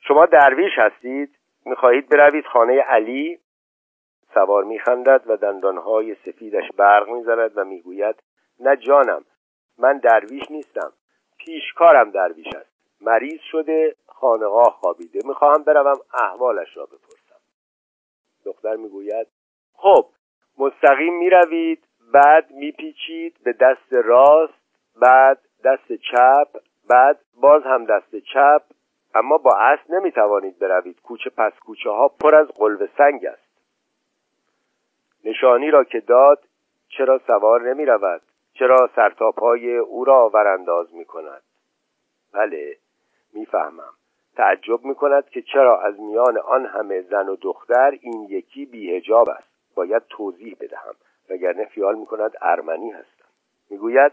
[0.00, 3.38] شما درویش هستید؟ می‌خواهید بروید خانه علی؟
[4.34, 8.16] سوار میخندد و دندانهای سفیدش برق می‌زند و می‌گوید
[8.60, 9.24] نه جانم
[9.78, 10.92] من درویش نیستم
[11.38, 17.40] پیشکارم درویش است مریض شده خانقاه خوابیده می‌خواهم بروم احوالش را بپرسم.
[18.44, 19.26] دختر می‌گوید
[19.74, 20.06] خب
[20.58, 24.60] مستقیم می‌روید بعد میپیچید به دست راست
[25.00, 26.48] بعد دست چپ
[26.88, 28.62] بعد باز هم دست چپ
[29.14, 33.49] اما با اسب نمی‌توانید بروید کوچه پس کوچه ها پر از قلب سنگ است.
[35.24, 36.38] نشانی را که داد
[36.88, 38.22] چرا سوار نمی رود؟
[38.54, 41.42] چرا سرتاپای او را ورانداز می کند؟
[42.32, 42.76] بله
[43.34, 43.92] می‌فهمم
[44.36, 49.28] تعجب می کند که چرا از میان آن همه زن و دختر این یکی بیهجاب
[49.28, 49.50] است.
[49.74, 50.94] باید توضیح بدهم
[51.30, 53.28] وگرنه خیال می کند ارمنی هستم.
[53.70, 54.12] می‌گوید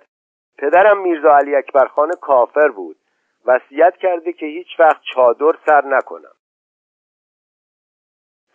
[0.58, 2.98] پدرم میرزا علی اکبر خان کافر بود.
[3.46, 6.36] وصیت کرده که هیچ وقت چادر سر نکنم.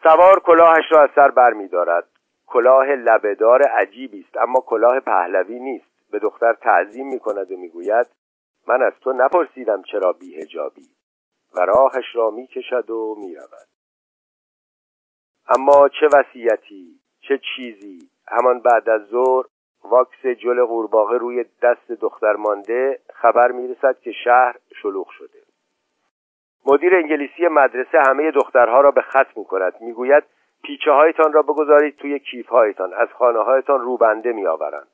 [0.02, 2.08] سوار کلاهش را از سر بر می دارد.
[2.52, 4.36] کلاه لبهدار عجیبی است.
[4.36, 5.92] اما کلاه پهلوی نیست.
[6.10, 8.06] به دختر تعظیم می کند و می‌گوید
[8.66, 10.86] من از تو نپرسیدم چرا بیهجابی
[11.54, 13.68] و راهش را می کشد و می رود.
[15.48, 19.44] اما چه وصیتی چه چیزی؟ همان بعد از ظهر
[19.84, 25.42] واکس جل قورباغه روی دست دختر مانده خبر می‌رسد که شهر شلوغ شده.
[26.66, 30.24] مدیر انگلیسی مدرسه همه دخترها را به خط می کند می‌گوید
[30.62, 34.88] پیچه هایتان را بگذارید توی کیف هایتان از خانه هایتان روبنده می آورند.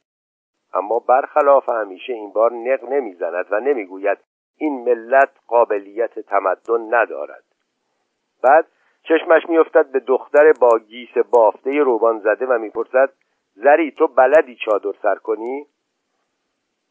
[0.74, 4.18] اما برخلاف همیشه این بار نق نمی‌زند و نمی‌گوید
[4.56, 7.44] این ملت قابلیت تمدن ندارد.
[8.42, 8.66] بعد
[9.02, 13.12] چشمش میافتد به دختر با گیس بافته روبان زده و می‌پرسد
[13.54, 15.66] زری تو بلدی چادر سر کنی؟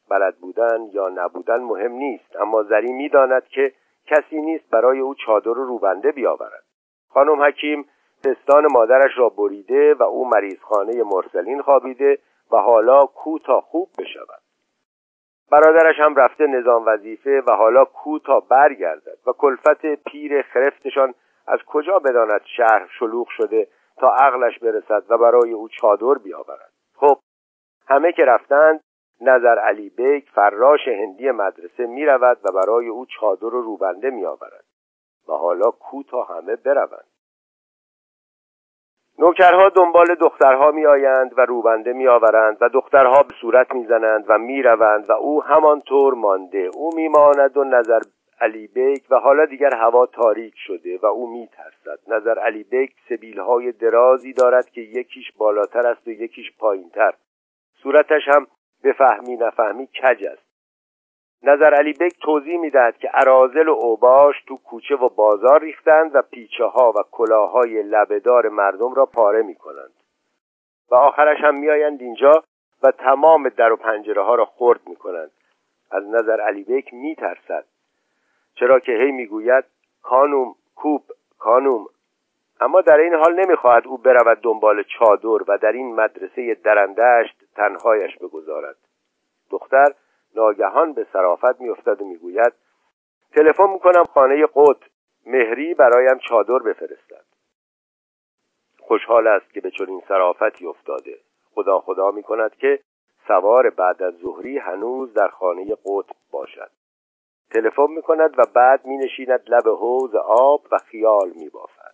[0.10, 3.74] بلد بودن یا نبودن مهم نیست اما زری می‌داند که
[4.06, 6.64] کسی نیست برای او چادر و روبنده بیاورد.
[7.10, 7.90] خانم حکیم
[8.24, 12.18] پستان مادرش را بریده و او مریض خانه مرسلین خوابیده
[12.52, 14.42] و حالا کو تا خوب بشود.
[15.52, 21.14] برادرش هم رفته نظام وظیفه و حالا کو تا برگردد و کلفت پیر خرفتشان
[21.48, 27.20] از کجا بداند شهر شلوغ شده تا عقلش برسد و برای او چادر بیاورد؟ خب
[27.88, 28.84] همه که رفتند
[29.22, 34.26] نظر علی بیگ فراش هندی مدرسه می رود و برای او چادر و روبنده می
[34.26, 34.66] آورد
[35.28, 37.08] و حالا کو تا همه بروند.
[39.20, 44.26] نوکرها دنبال دخترها می آیند و روبنده می آورند و دخترها به صورت می زنند
[44.28, 46.70] و می روند و او همانطور مانده.
[46.74, 48.00] او می ماند و نظر
[48.42, 52.90] علی بیگ و حالا دیگر هوا تاریک شده و او می ترسد نظر علی بیگ
[53.10, 57.14] سبیل های درازی دارد که یکیش بالاتر است و یکیش پایینتر.
[57.84, 58.48] صورتش هم
[58.84, 60.47] بفهمی نفهمی کج است.
[61.44, 66.22] نظر علی بک توضیح می‌دهد که ارازل و اوباش تو کوچه و بازار ریختند و
[66.22, 69.94] پیچه ها و کلاهای لبهدار مردم را پاره می کنند
[70.92, 72.44] و آخرش هم میآیند اینجا
[72.84, 75.32] و تمام در و پنجره ها را خرد می کنند
[75.92, 77.66] از نظر علی بک می ترسد
[78.56, 79.64] چرا که هی می‌گوید
[80.04, 81.04] کانوم کوب
[81.40, 81.86] کانوم.
[82.60, 88.18] اما در این حال نمی‌خواهد او برود دنبال چادر و در این مدرسه درندشت تنهایش
[88.18, 88.76] بگذارد.
[89.50, 89.94] دختر
[90.36, 92.54] ناگهان به صرافت میافتد و می‌گوید
[93.36, 94.78] تلفن می‌کنم خانه قط
[95.26, 97.26] مهری برایم چادر بفرستد.
[98.80, 101.18] خوشحال است که به چنین صرافتی افتاده.
[101.54, 102.80] خدا خدا می‌کند که
[103.28, 106.72] سوار بعد از ظهری هنوز در خانه قطب باشد.
[107.54, 111.94] تلفن می‌کند و بعد مینشیند لب حوز آب و خیال میبافد.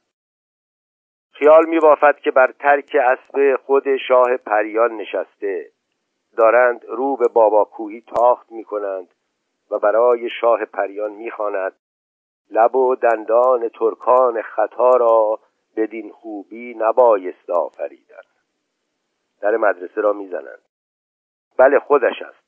[1.32, 5.72] خیال میبافد که بر ترک اسب خود شاه پریان نشسته.
[6.38, 9.08] دارند رو به بابا کوهی تاخت می کنند
[9.72, 11.74] و برای شاه پریان می‌خواند.
[12.52, 15.40] لب و دندان ترکان خطا را
[15.76, 18.24] بدین خوبی نبایست آفریدن
[19.42, 20.62] در مدرسه را می‌زنند.
[21.58, 22.44] بله خودش است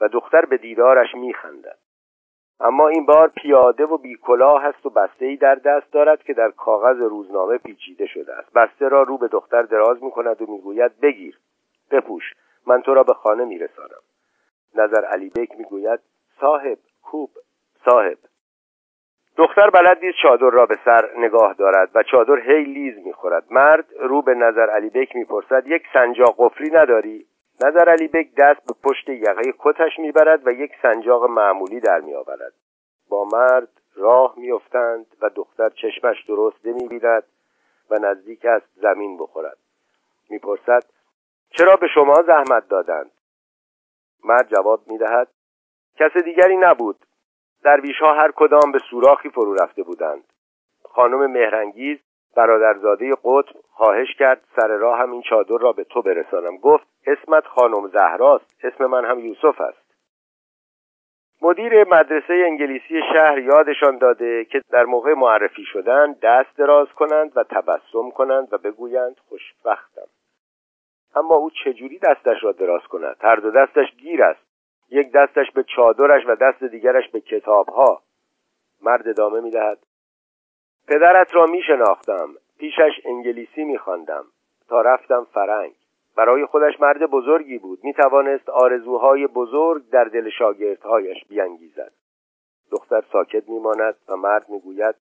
[0.00, 1.78] و دختر به دیدارش میخندد.
[2.60, 6.50] اما این بار پیاده و بیکلاه هست و بسته ای در دست دارد که در
[6.50, 8.52] کاغذ روزنامه پیچیده شده است.
[8.52, 11.38] بسته را رو به دختر دراز می کند و می‌گوید بگیر
[11.90, 12.32] بپوش.
[12.66, 14.02] من تو را به خانه میرسانم.
[14.74, 16.00] نظر علی بیک می‌گوید
[16.40, 17.30] صاحب کوب
[17.84, 18.18] صاحب.
[19.36, 23.44] دختر بلد نیست چادر را به سر نگاه دارد و چادر هی لیز می‌خورد.
[23.50, 27.26] مرد رو به نظر علی بیک می‌پرسد یک سنجاق قفلی نداری؟
[27.64, 32.52] نظر علی بیک دست به پشت یقه کتش می‌برد و یک سنجاق معمولی در میآورد.
[33.08, 37.24] با مرد راه میافتند و دختر چشمش درست نمی‌بیند
[37.90, 39.58] و نزدیک است زمین بخورد.
[40.30, 40.82] می‌پرسد
[41.58, 43.10] چرا به شما زحمت دادند؟
[44.24, 45.28] مرد جواب می‌دهد
[45.98, 46.96] کس دیگری نبود.
[47.64, 50.24] درویش ها هر کدام به سوراخی فرو رفته بودند.
[50.82, 51.98] خانم مهرنگیز
[52.36, 56.56] برادرزاده قطب خواهش کرد سر راه هم این چادر را به تو برسانم.
[56.56, 58.54] گفت اسمت خانم زهراست.
[58.64, 59.82] اسم من هم یوسف است.
[61.42, 67.44] مدیر مدرسه انگلیسی شهر یادشان داده که در موقع معرفی شدن دست دراز کنند و
[67.44, 70.08] تبسم کنند و بگویند خوشبختم.
[71.14, 74.40] اما او چجوری دستش را دراز کند؟ هر دو دستش گیر است.
[74.90, 78.02] یک دستش به چادرش و دست دیگرش به کتابها.
[78.82, 79.78] مرد ادامه می‌دهد.
[80.88, 84.24] پدرت را می شناختم پیشش انگلیسی می خواندم
[84.68, 85.72] تا رفتم فرنگ.
[86.16, 87.84] برای خودش مرد بزرگی بود.
[87.84, 91.92] می توانست آرزوهای بزرگ در دل شاگردهایش بیانگیزد.
[92.70, 94.94] دختر ساکت میماند و مرد می‌گوید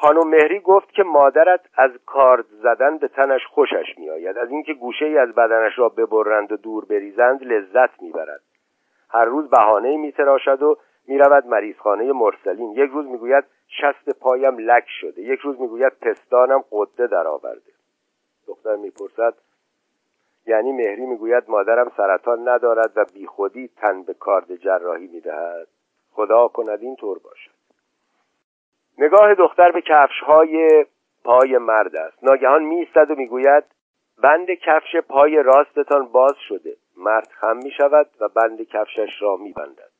[0.00, 4.38] خانم مهری گفت که مادرت از کارد زدن به تنش خوشش میآید.
[4.38, 8.40] از اینکه گوشه ای از بدنش را ببرند و دور بریزند لذت می‌برد.
[9.10, 10.76] هر روز بهانه میتراشد و
[11.08, 12.72] می‌رود مریضخانه مرسلین.
[12.72, 15.22] یک روز می‌گوید شست پایم لک شده.
[15.22, 17.72] یک روز می‌گوید پستانم قده درآورده.
[18.46, 19.34] دختر می‌پرسد
[20.46, 25.68] یعنی مهری می‌گوید مادرم سرطان ندارد و بیخودی تن به کارد جراحی می‌دهد؟
[26.12, 27.59] خدا کند این طور باشد.
[29.00, 30.86] نگاه دختر به کفش های
[31.24, 32.24] پای مرد است.
[32.24, 33.64] ناگهان میستد و می‌گوید
[34.22, 36.76] بند کفش پای راستتان باز شده.
[36.96, 39.90] مرد خم می شود و بند کفشش را می بندد.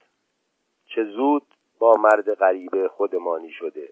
[0.87, 1.47] چه زود
[1.79, 3.89] با مرد غریبه خودمانی شده.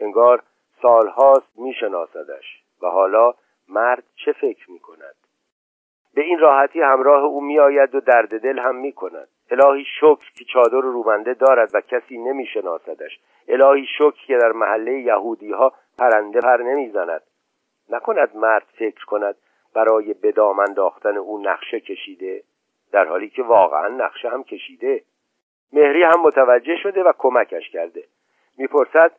[0.00, 0.42] انگار
[0.82, 3.34] سالهاست می شناسدش و حالا
[3.68, 5.14] مرد چه فکر می کند
[6.14, 10.32] به این راحتی همراه او می آید و درد دل هم می کند الهی شکر
[10.34, 15.72] که چادر روبنده دارد و کسی نمی شناسدش الهی شکر که در محله یهودی ها
[15.98, 17.22] پرنده پر نمی‌زند.
[17.90, 19.36] نکند مرد فکر کند
[19.74, 22.42] برای بدام انداختن او نقشه کشیده
[22.92, 25.02] در حالی که واقعا نقشه هم کشیده.
[25.72, 28.04] مهری هم متوجه شده و کمکش کرده.
[28.58, 29.12] می‌پرسد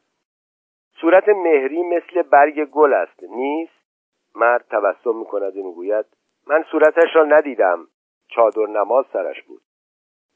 [1.02, 3.80] صورت مهری مثل برگ گل است نیست؟
[4.36, 6.06] مرد تبسم می‌کند و می‌گوید
[6.48, 7.88] من صورتش را ندیدم.
[8.28, 9.62] چادر نماز سرش بود.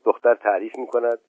[0.06, 1.20] دختر تعریف می کند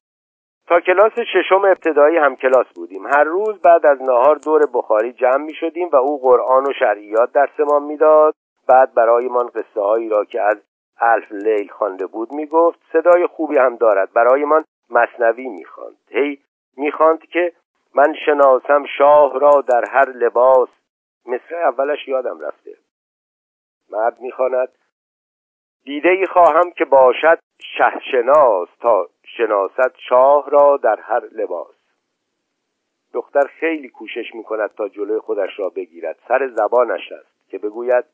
[0.66, 3.06] تا کلاس ششم ابتدایی هم کلاس بودیم.
[3.06, 7.32] هر روز بعد از نهار دور بخاری جمع می شدیم و او قرآن و شرعیات
[7.32, 8.34] درسمان می‌داد.
[8.68, 10.56] بعد برایمان قصه هایی را که از
[11.00, 12.80] الف لیل خوانده بود می‌گفت.
[12.92, 14.12] صدای خوبی هم دارد.
[14.12, 15.96] برایمان مصنوی می‌خواند.
[16.08, 16.38] هی
[16.76, 17.52] می‌خواند که
[17.94, 20.68] من شناسم شاه را در هر لباس.
[21.26, 22.76] مثل اولش یادم رفته.
[23.90, 24.68] مرد می‌خواند
[25.84, 27.38] دیده ای خواهم که باشد
[27.78, 31.74] شهشناس تا شناست شاه را در هر لباس.
[33.12, 36.18] دختر خیلی کوشش می‌کند تا جلوی خودش را بگیرد.
[36.28, 38.04] سر زبانش است که بگوید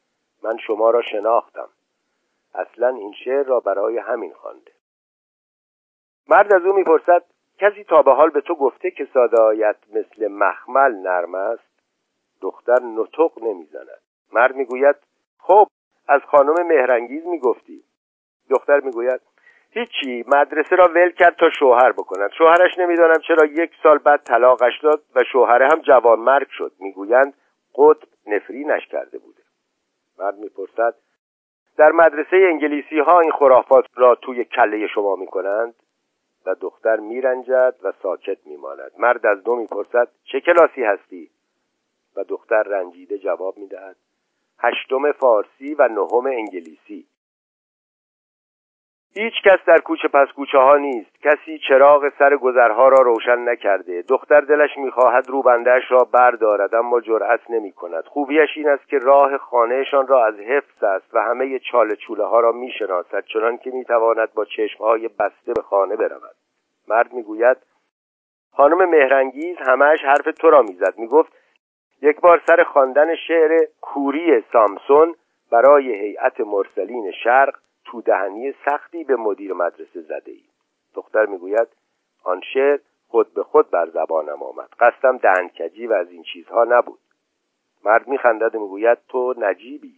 [0.42, 1.68] من شما را شناختم.
[2.54, 4.72] اصلا این شعر را برای همین خوانده.
[6.28, 7.24] مرد از او می‌پرسد
[7.58, 11.70] کسی تا به حال به تو گفته که سادایت مثل مخمل نرم است؟
[12.40, 14.00] دختر نطق نمی‌زند.
[14.32, 14.96] مرد می‌گوید
[15.38, 15.66] خب
[16.10, 17.84] از خانم مهرنگیز می‌گفتی.
[18.50, 19.20] دختر می‌گوید
[19.70, 22.30] هیچی مدرسه را ول کرد تا شوهر بکند.
[22.38, 26.72] شوهرش نمی‌دانم چرا یک سال بعد طلاقش داد و شوهر هم جوان مرگ شد.
[26.80, 27.34] می‌گویند
[27.74, 29.42] قطب نفرینش کرده بوده.
[30.18, 30.94] مرد می‌پرسد
[31.76, 35.74] در مدرسه انگلیسی ها این خرافات را توی کله شما می‌کنند؟
[36.46, 38.92] و دختر میرنجد و ساکت میماند.
[38.98, 41.30] مرد از دو می‌پرسد چه کلاسی هستی؟
[42.16, 43.96] و دختر رنجیده جواب می‌دهد
[44.62, 47.06] هشتم فارسی و نهم انگلیسی.
[49.14, 51.10] هیچ کس در کوچه پس کوچه ها نیست.
[51.22, 54.02] کسی چراغ سر گذرها را روشن نکرده.
[54.02, 59.38] دختر دلش می‌خواهد روبندهش را بردارد اما جرأت نمی کند خوبیش این است که راه
[59.38, 64.34] خانهشان را از حفظ است و همه چاله چوله ها را می‌شناسد چنان که می‌تواند
[64.34, 66.36] با چشمهای بسته به خانه برود.
[66.88, 67.56] مرد می‌گوید
[68.52, 70.98] خانم مهرنگیز همش حرف تو را می‌زد.
[70.98, 71.32] می‌گفت
[72.02, 75.14] یک بار سر خواندن شعر کوری سامسون
[75.52, 80.44] برای هیئت مرسلین شرق تو دهنی سختی به مدیر مدرسه زده ای
[80.94, 81.68] دختر می‌گوید
[82.24, 84.68] آن شعر خود به خود بر زبانم آمد.
[84.80, 86.98] قصدم دهنکجی و از این چیزها نبود.
[87.84, 89.94] مرد میخندد و می‌گوید تو نجیبی.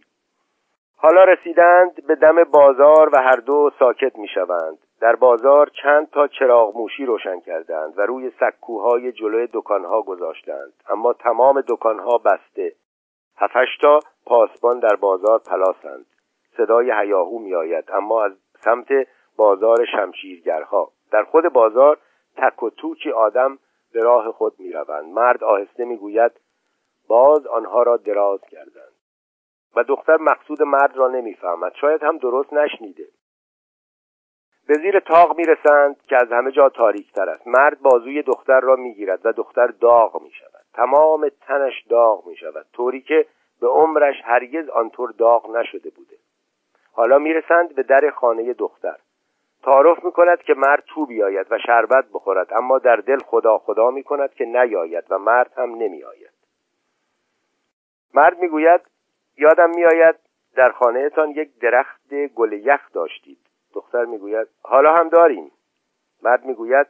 [0.97, 4.77] حالا رسیدند به دم بازار و هر دو ساکت می‌شوند.
[5.01, 10.73] در بازار چند تا چراغ موشی روشن کردند و روی سکوهای جلوی دکانها گذاشتند.
[10.89, 12.75] اما تمام دکانها بسته.
[13.37, 16.05] هفتش تا پاسبان در بازار پلاسند
[16.57, 18.31] صدای هیاهو میآید اما از
[18.63, 18.87] سمت
[19.37, 20.91] بازار شمشیرگرها.
[21.11, 21.97] در خود بازار
[22.37, 23.59] تک و توکی آدم
[23.93, 25.13] به راه خود می‌روند.
[25.13, 26.31] مرد آهسته می‌گوید
[27.07, 28.93] باز آنها را دراز کردند.
[29.75, 31.73] و دختر مقصود مرد را نمی‌فهمد.
[31.81, 33.05] شاید هم درست نشنیده.
[34.67, 37.47] به زیر تاق می‌رسند که از همه جا تاریکتر است.
[37.47, 42.65] مرد بازوی دختر را می‌گیرد و دختر داغ می شود تمام تنش داغ می شود
[42.73, 43.25] طوری که
[43.61, 46.15] به عمرش هرگز آنطور داغ نشده بوده.
[46.91, 48.95] حالا می‌رسند به در خانه دختر.
[49.63, 54.33] تعارف می‌کند که مرد تو بیاید و شربت بخورد اما در دل خدا خدا می‌کند
[54.33, 56.33] که نیاید و مرد هم نمیآید.
[58.13, 58.81] مرد می‌گوید
[59.37, 60.15] یادم میآید
[60.55, 63.52] در خانهتان یک درخت گل یخ داشتید.
[63.73, 65.51] دختر می‌گوید حالا هم داریم.
[66.23, 66.87] مرد می‌گوید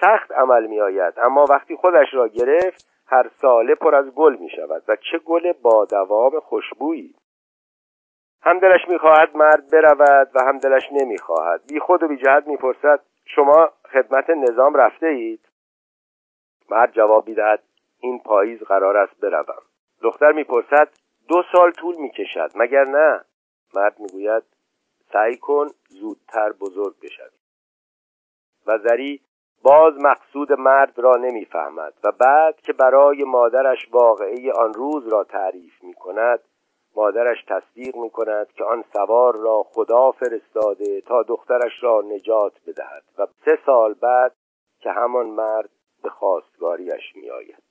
[0.00, 4.82] سخت عمل میآید اما وقتی خودش را گرفت هر ساله پر از گل می شود
[4.88, 7.14] و چه گل با دوام خوشبویی.
[8.42, 11.60] هم دلش می‌خواهد مرد برود و هم دلش نمی‌خواهد.
[11.68, 15.48] بی خود و بی جهت می‌پرسد شما خدمت نظام رفته اید؟
[16.70, 17.62] مرد جواب می‌دهد
[18.00, 19.62] این پاییز قرار است بروم.
[20.02, 20.88] دختر می‌پرسد
[21.28, 23.24] دو سال طول می‌کشد مگر نه؟
[23.74, 24.42] مرد می‌گوید
[25.14, 27.38] سعی کن زودتر بزرگ بشوی.
[28.66, 29.20] و زری
[29.62, 35.82] باز مقصود مرد را نمی‌فهمد و بعد که برای مادرش واقعی آن روز را تعریف
[35.82, 36.40] می کند
[36.96, 43.04] مادرش تصدیق می کند که آن سوار را خدا فرستاده تا دخترش را نجات بدهد
[43.18, 44.32] و سه سال بعد
[44.80, 45.70] که همان مرد
[46.02, 47.62] به خواستگاریش می آید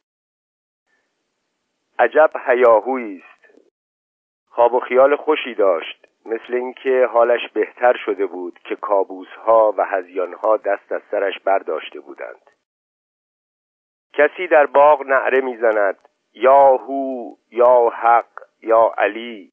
[2.00, 3.64] عجب هیاهویی است.
[4.50, 6.13] خواب و خیال خوشی داشت.
[6.26, 11.40] مثل اینکه حالش بهتر شده بود که کابوس ها و هزیان ها دست از سرش
[11.40, 12.50] برداشته بودند.
[14.14, 15.98] کسی در باغ نعره می‌زند
[16.34, 19.52] یا هو یا حق یا علی.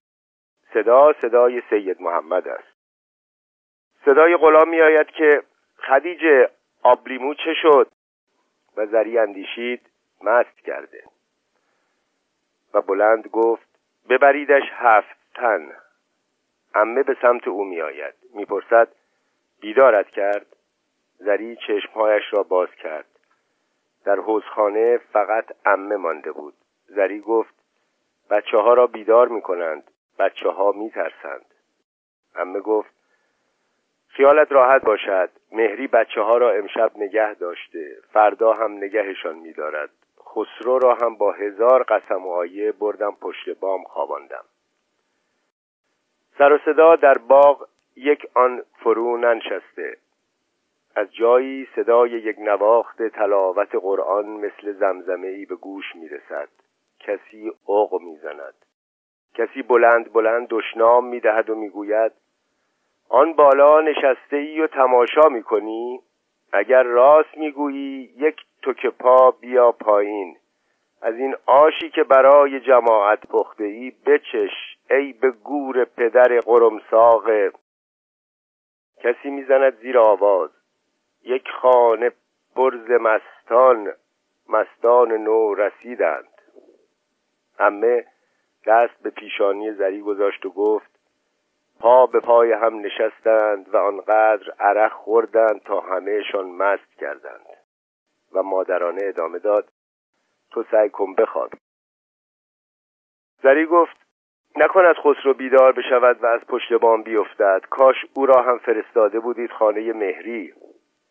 [0.74, 2.76] صدا صدای سید محمد است.
[4.04, 5.42] صدای غلام می آید که
[5.76, 6.50] خدیجه
[6.82, 7.90] آبلیمو چه شد؟
[8.76, 9.90] و زری اندیشید
[10.22, 11.04] مست کرده.
[12.74, 13.68] و بلند گفت
[14.08, 15.72] ببریدش هفت تن.
[16.74, 18.88] امه به سمت او می آید می پرسد
[19.60, 20.46] بیدارت کرد؟
[21.18, 23.06] زری چشمهایش را باز کرد.
[24.04, 26.54] در حوزخانه فقط امه مانده بود.
[26.86, 27.54] زری گفت
[28.30, 31.44] بچه ها را بیدار می کنند بچه ها می ترسند
[32.36, 32.94] امه گفت
[34.08, 35.30] خیالت راحت باشد.
[35.52, 37.96] مهری بچه ها را امشب نگه داشته.
[38.12, 39.90] فردا هم نگهشان میدارد.
[40.24, 44.44] خسرو را هم با هزار قسم و آیه بردم پشت بام خواباندم.
[46.40, 49.96] سر و صدا در باغ یک آن فرو ننشسته.
[50.96, 56.48] از جایی صدای یک نواخت تلاوت قرآن مثل زمزمه به گوش می‌رسد.
[57.00, 58.54] کسی اوق می‌زند.
[59.34, 62.12] کسی بلند بلند دشنام می‌دهد و می‌گوید
[63.08, 66.00] آن بالا نشسته ای و تماشا می‌کنی؟
[66.52, 70.36] اگر راست می‌گویی یک توک پا بیا پایین.
[71.02, 77.30] از این آشی که برای جماعت پخته ای بچش ای به گور پدر قرمساق.
[78.98, 80.50] کسی می‌زند زیر آواز.
[81.22, 82.12] یک خانه
[82.56, 83.92] برز مستان
[84.48, 86.28] مستان نو رسیدند
[87.58, 88.06] همه
[88.66, 90.90] دست به پیشانی زری گذاشت و گفت
[91.80, 97.46] پا به پای هم نشستند و آنقدر عرق خوردند تا همهشان مست کردند.
[98.32, 99.68] و مادرانه ادامه داد
[100.50, 101.50] تو سعی کن بخواب
[103.42, 103.96] زری گفت
[104.56, 107.62] نکند خسرو بیدار بشود و از پشت بام بیفتد.
[107.70, 110.54] کاش او را هم فرستاده بودید خانه مهری.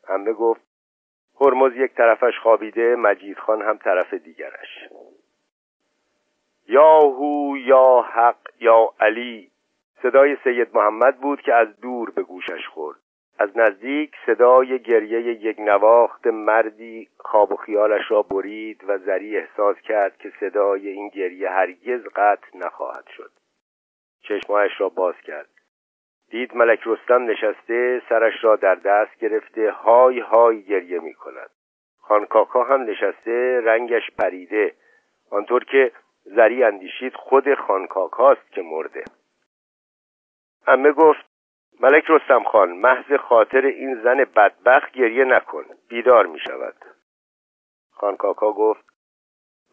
[0.08, 0.62] همه گفت
[1.42, 4.90] هرمز یک طرفش خوابیده مجید خان هم طرف دیگرش.
[6.68, 9.52] یا هو یا حق یا علی.
[10.02, 13.00] صدای سید محمد بود که از دور به گوشش خورد.
[13.40, 19.78] از نزدیک صدای گریه یک نواخت مردی خواب و خیالش را برید و زری احساس
[19.78, 23.32] کرد که صدای این گریه هرگز قطع نخواهد شد.
[24.22, 25.50] چشمایش را باز کرد.
[26.30, 31.50] دید ملک رستم نشسته سرش را در دست گرفته های های گریه می کند.
[32.02, 34.74] خانکاکا هم نشسته رنگش پریده.
[35.32, 35.92] آنطور که
[36.24, 39.04] زری اندیشید خود خانکاکاست که مرده.
[40.68, 41.29] امه گفت
[41.80, 45.66] ملک رستم خان محض خاطر این زن بدبخت گریه نکن.
[45.90, 46.76] بیدار می شود.
[47.92, 48.86] خانکاکا گفت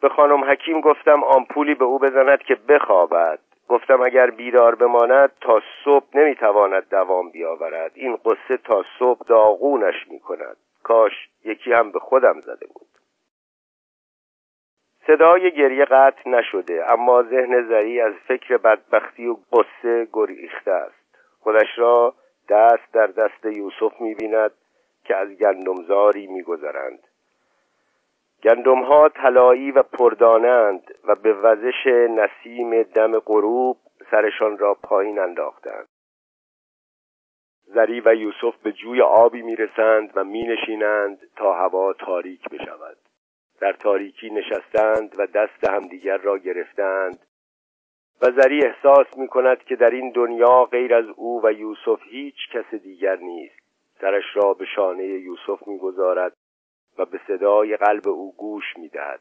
[0.01, 3.39] به خانم حکیم گفتم آمپولی به او بزند که بخوابد.
[3.69, 7.93] گفتم اگر بیدار بماند تا صبح نمی‌تواند دوام بیاورد.
[7.95, 10.57] این قصه تا صبح داغونش می کند.
[10.83, 12.87] کاش یکی هم به خودم زده بود.
[15.07, 21.06] صدای گریه قطع نشده اما ذهن زری از فکر بدبختی و قصه گریخته است.
[21.47, 22.15] خودش را
[22.49, 24.51] دست در دست یوسف می‌بیند
[25.05, 26.99] که از گندمزاری میگذرند.
[28.43, 33.77] گندمها طلایی و پردانند و به وزش نسیم دم غروب
[34.11, 35.89] سرشان را پایین انداختند.
[37.65, 42.97] زری و یوسف به جوی آبی می‌رسند و مینشینند تا هوا تاریک بشود.
[43.61, 47.27] در تاریکی نشستند و دست همدیگر را گرفتند
[48.23, 52.37] و زری احساس می کند که در این دنیا غیر از او و یوسف هیچ
[52.53, 53.67] کس دیگر نیست.
[54.01, 56.33] سرش را به شانه یوسف می‌گذارد
[56.99, 59.21] و به صدای قلب او گوش می‌دهد.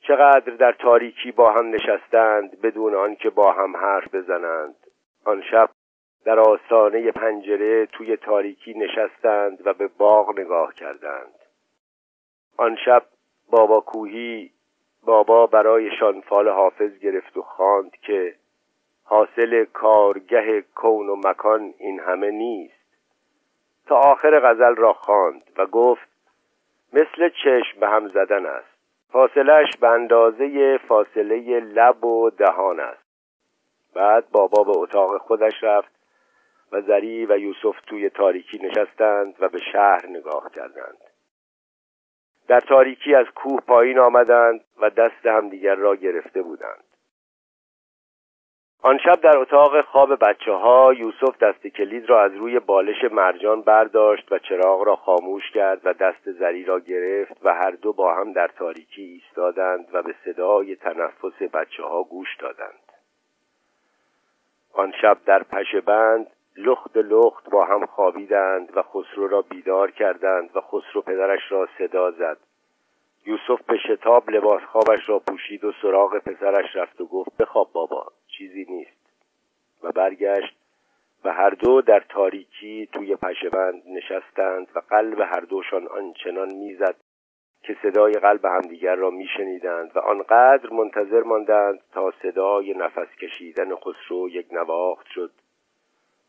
[0.00, 4.76] چقدر در تاریکی با هم نشستند بدون آنکه با هم حرف بزنند.
[5.24, 5.70] آن شب
[6.24, 11.34] در آستانه پنجره توی تاریکی نشستند و به باغ نگاه کردند.
[12.56, 13.02] آن شب
[13.50, 14.50] بابا کوهی
[15.04, 18.34] بابا برایشان فال حافظ گرفت و خواند که
[19.04, 22.84] حاصل کارگه کون و مکان این همه نیست.
[23.86, 26.08] تا آخر غزل را خواند و گفت
[26.92, 28.74] مثل چشم به هم زدن است.
[29.12, 33.04] فاصلش به اندازه فاصله لب و دهان است.
[33.94, 35.94] بعد بابا به اتاق خودش رفت
[36.72, 41.13] و زری و یوسف توی تاریکی نشستند و به شهر نگاه کردند.
[42.48, 46.84] در تاریکی از کوه پایین آمدند و دست همدیگر را گرفته بودند.
[48.82, 53.62] آن شب در اتاق خواب بچه ها یوسف دست کلید را از روی بالش مرجان
[53.62, 58.14] برداشت و چراغ را خاموش کرد و دست زری را گرفت و هر دو با
[58.14, 62.92] هم در تاریکی ایستادند و به صدای تنفس بچه ها گوش دادند.
[64.72, 66.26] آن شب در پشه بند
[66.56, 72.10] لخت لخت با هم خوابیدند و خسرو را بیدار کردند و خسرو پدرش را صدا
[72.10, 72.38] زد.
[73.26, 78.06] یوسف به شتاب لباس خوابش را پوشید و سراغ پسرش رفت و گفت بخواب بابا
[78.26, 79.04] چیزی نیست.
[79.82, 80.56] و برگشت
[81.24, 86.96] و هر دو در تاریکی توی پشهبند نشستند و قلب هر دوشان آنچنان می‌زد
[87.62, 94.28] که صدای قلب همدیگر را میشنیدند و آنقدر منتظر ماندند تا صدای نفس کشیدن خسرو
[94.28, 95.30] یک نواخت شد.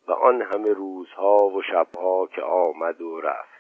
[0.07, 3.55] و آن همه روزها و شبها که آمد و رفت.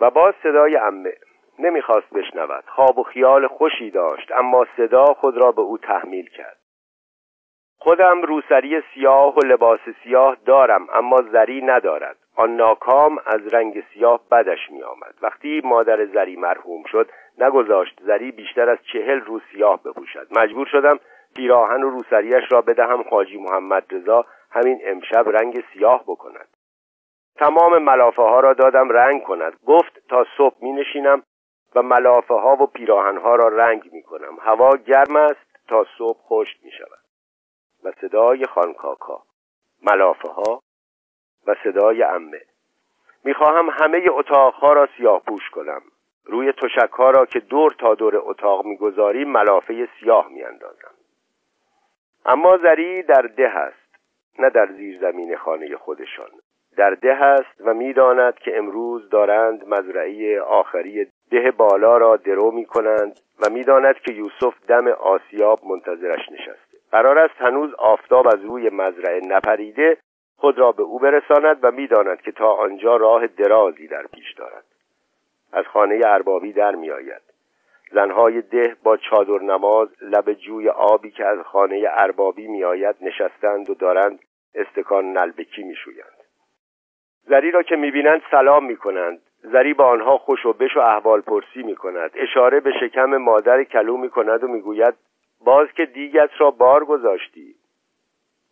[0.00, 1.12] و باز صدای امه
[1.58, 2.64] نمی‌خواست بشنود.
[2.66, 6.58] خواب و خیال خوشی داشت اما صدا خود را به او تحمیل کرد.
[7.78, 12.16] خودم روسری سیاه و لباس سیاه دارم اما زری ندارد.
[12.36, 18.32] آن ناکام از رنگ سیاه بدش می آمد وقتی مادر زری مرحوم شد نگذاشت زری
[18.32, 20.28] بیشتر از چهل رو سیاه بپوشد.
[20.38, 20.98] مجبور شدم
[21.36, 26.48] پیراهن و روسریش را بدهم خاجی محمد رضا همین امشب رنگ سیاه بکند.
[27.36, 29.52] تمام ملافه ها را دادم رنگ کند.
[29.66, 31.22] گفت تا صبح می نشینم
[31.74, 35.46] و ملافه ها و پیراهن ها را رنگ می کنم هوا گرم است.
[35.68, 36.98] تا صبح خشک می شود
[37.84, 39.22] و صدای خانکاکا.
[39.82, 40.62] ملافه ها
[41.46, 42.40] و صدای امه
[43.24, 45.82] می‌خواهم همه اتاقها را سیاه پوش کنم.
[46.24, 50.95] روی تشک ها را که دور تا دور اتاق می‌گذاریم ملافه سیاه میاندازم.
[52.26, 53.96] اما زری در ده است
[54.38, 56.30] نه در زیر زمین خانه خودشان.
[56.76, 62.64] در ده است و می‌داند که امروز دارند مزرعی آخری ده بالا را درو می
[62.64, 66.78] کنند و می‌داند که یوسف دم آسیاب منتظرش نشسته.
[66.92, 69.96] قرار است هنوز آفتاب از روی مزرعه نپریده
[70.36, 74.64] خود را به او برساند و می‌داند که تا آنجا راه درازی در پیش دارد.
[75.52, 77.22] از خانه اربابی در میآید.
[77.92, 83.74] زنهای ده با چادر نماز لب جوی آبی که از خانه اربابی میآید نشستند و
[83.74, 84.18] دارند
[84.54, 86.16] استکان نلبکی میشویند.
[87.28, 89.20] زری را که می‌بینند سلام می‌کنند.
[89.42, 92.10] زری با آنها خوش و بش و احوال پرسی می‌کند.
[92.14, 94.94] اشاره به شکم مادر کلو می‌کند و می‌گوید
[95.44, 97.54] باز که دیگت را بار گذاشتی.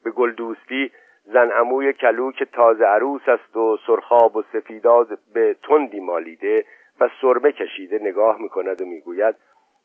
[0.05, 0.91] به گل دوستی
[1.25, 6.65] زن اموی کلو که تازه عروس است و سرخاب و سفیداد به تندی مالیده
[7.01, 9.37] و سرمه کشیده نگاه می‌کند و می‌گوید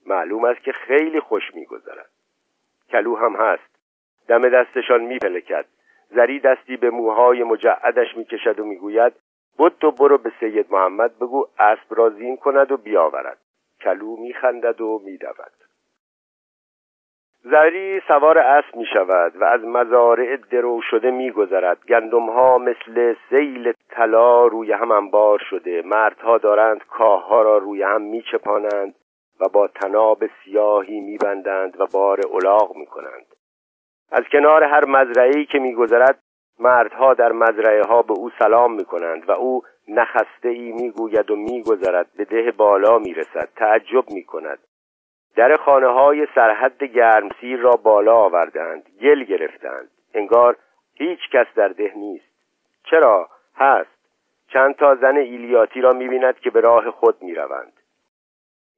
[0.06, 2.10] معلوم است که خیلی خوش میگذرد.
[2.90, 3.80] کلو هم هست.
[4.28, 5.66] دم دستشان میپلکد.
[6.10, 9.14] زری دستی به موهای مجعدش می‌کشد و می‌گوید
[9.58, 13.38] بود تو برو به سید محمد بگو اسب را زین کند و بیاورد.
[13.82, 15.69] کلو میخندد و میدود
[17.44, 23.16] زری سوار اسب می شود و از مزارع درو شده می گذرد گندم ها مثل
[23.30, 25.82] سیل طلا روی هم انبار شده.
[25.86, 28.96] مردها دارند کاه ها را روی هم می چپانند
[29.40, 33.26] و با تناب سیاهی می بندند و بار الاغ می کنند
[34.12, 36.20] از کنار هر مزرعه‌ای که می گذرد
[36.60, 41.32] مردها در مزرعه ها به او سلام می کنند و او نخسته ای می گوید
[41.32, 44.60] و می گذرد به ده بالا می رسد تعجب می کند
[45.36, 49.90] در خانه های سرحد گرمسیر را بالا آوردند گل گرفتند.
[50.14, 50.56] انگار
[50.94, 52.26] هیچ کس در ده نیست.
[52.84, 54.00] چرا؟ هست.
[54.48, 57.74] چند تا زن ایلیاتی را می‌بیند که به راه خود می‌روند.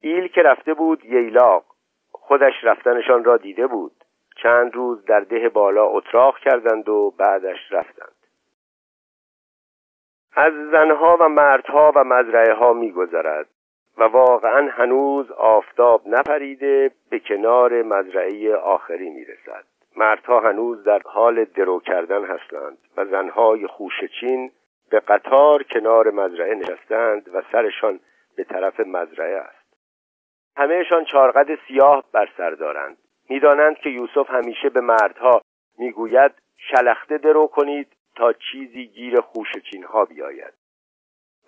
[0.00, 1.64] ایل که رفته بود ییلاق.
[2.12, 3.92] خودش رفتنشان را دیده بود.
[4.36, 8.12] چند روز در ده بالا اتراق کردند و بعدش رفتند.
[10.36, 13.48] از زنها و مردها و مزرعه ها میگذرد.
[13.98, 19.64] و واقعا هنوز آفتاب نپریده به کنار مزرعه آخری می‌رسد.
[19.96, 24.50] مردها هنوز در حال درو کردن هستند و زنهای خوشچین
[24.90, 28.00] به قطار کنار مزرعه نشستند و سرشان
[28.36, 29.76] به طرف مزرعه است.
[30.56, 32.98] همهشان چارقد سیاه بر سر دارند.
[33.28, 35.40] می‌دانند که یوسف همیشه به مردها
[35.78, 40.52] می‌گوید شلخته درو کنید تا چیزی گیر خوشچین ها بیاید.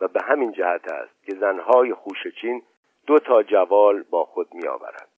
[0.01, 2.63] و به همین جهت است که زنهای خوشچین
[3.07, 5.09] دو تا جوال با خود می آورند.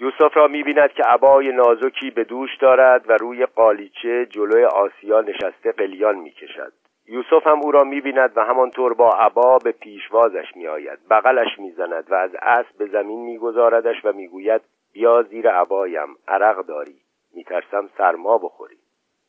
[0.00, 5.20] یوسف را می بیند که عبای نازکی به دوش دارد و روی قالیچه جلوی آسیا
[5.20, 6.72] نشسته قلیان می کشد.
[7.08, 10.98] یوسف هم او را می بیند و همانطور با عبا به پیشوازش می آید.
[11.10, 14.62] بغلش می زند و از اسب به زمین می گذاردش و می گوید
[14.92, 17.00] بیا زیر عبایم عرق داری
[17.34, 18.78] می ترسم سرما بخوری.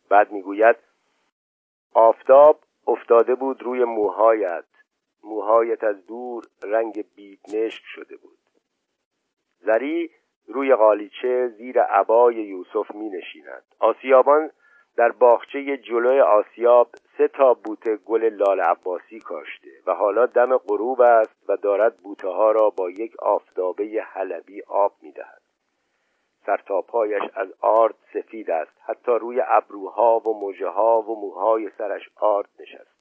[0.09, 0.75] بعد می گوید
[1.93, 4.65] آفتاب افتاده بود روی موهایت.
[5.23, 8.37] موهایت از دور رنگ بید نشک شده بود.
[9.59, 10.11] زری
[10.47, 14.51] روی قالیچه زیر عبای یوسف می نشیند آسیابان
[14.97, 21.01] در باغچه جلوی آسیاب سه تا بوته گل لال عباسی کاشته و حالا دم غروب
[21.01, 25.46] است و دارد بوته ها را با یک آفتابه حلبی آب می دهد.
[26.47, 28.71] سرتاپایش از آرد سفید است.
[28.85, 32.97] حتی روی ابروها و مژه ها و موهای سرش آرد نشست.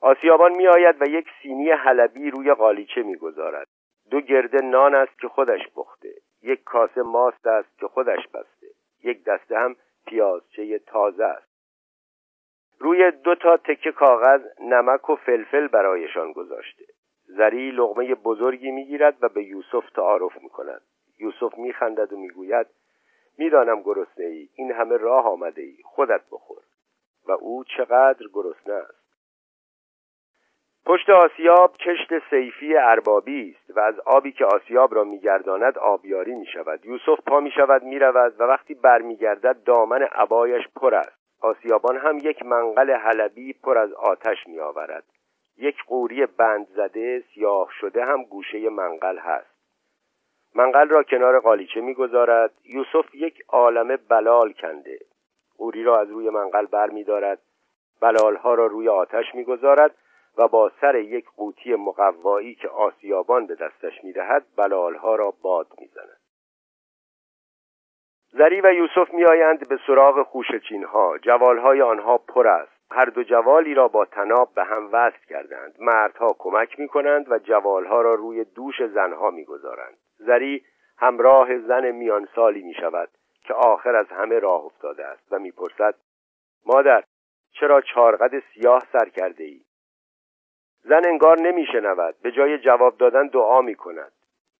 [0.00, 3.68] آسیابان می آید و یک سینی حلبی روی قالیچه می گذارد.
[4.10, 6.14] دو گرده نان است که خودش پخته.
[6.42, 8.66] یک کاسه ماست است که خودش بسته.
[9.02, 9.76] یک دسته هم
[10.06, 11.54] پیازچه تازه است.
[12.78, 16.84] روی دو تا تکه کاغذ نمک و فلفل برایشان گذاشته.
[17.26, 20.82] زری لغمه بزرگی می‌گیرد و به یوسف تعارف می‌کند.
[21.18, 22.66] یوسف میخندد و می‌گوید
[23.38, 26.62] می‌دانم گرسنه ای این همه راه آمده ای خودت بخور.
[27.26, 29.04] و او چقدر گرسنه است.
[30.86, 36.46] پشت آسیاب کشت سیفی اربابی است و از آبی که آسیاب را میگرداند آبیاری می
[36.46, 41.24] شود یوسف پا می شود می رود و وقتی برمیگردد دامن عبایش پر است.
[41.40, 45.04] آسیابان هم یک منقل حلبی پر از آتش می آورد
[45.56, 49.53] یک قوری بند زده سیاه شده هم گوشه منقل هست.
[50.54, 52.50] منقل را کنار قالیچه می‌گذارد.
[52.64, 54.98] یوسف یک عالم بلال کنده.
[55.58, 57.38] قوری را از روی منقل بر می دارد
[58.00, 59.94] بلالها را روی آتش می‌گذارد
[60.38, 66.20] و با سر یک قوطی مقوایی که آسیابان به دستش می‌دهد بلالها را باد می‌زند.
[68.32, 72.73] زری و یوسف میآیند به سراغ خوشچین ها جوالهای آنها پر است.
[72.90, 75.74] هر دو جوالی را با تناب به هم وصل کردند.
[75.78, 79.96] مردها کمک می کنند و جوالها را روی دوش زنها می‌گذارند.
[80.18, 80.64] زری
[80.98, 83.08] همراه زن میان سالی می شود
[83.44, 85.94] که آخر از همه راه افتاده است و می‌پرسد
[86.66, 87.04] مادر
[87.52, 89.60] چرا چارقد سیاه سر کرده ای؟
[90.82, 94.12] زن انگار نمیشنود به جای جواب دادن دعا می کند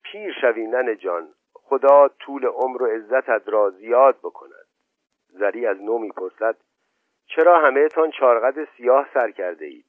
[0.02, 4.66] پیر شوی نن جان خدا طول عمر و عزتت را زیاد بکند.
[5.28, 6.56] زری از نو می‌پرسد
[7.36, 9.84] چرا همه تان چارقد سیاه سر کرده اید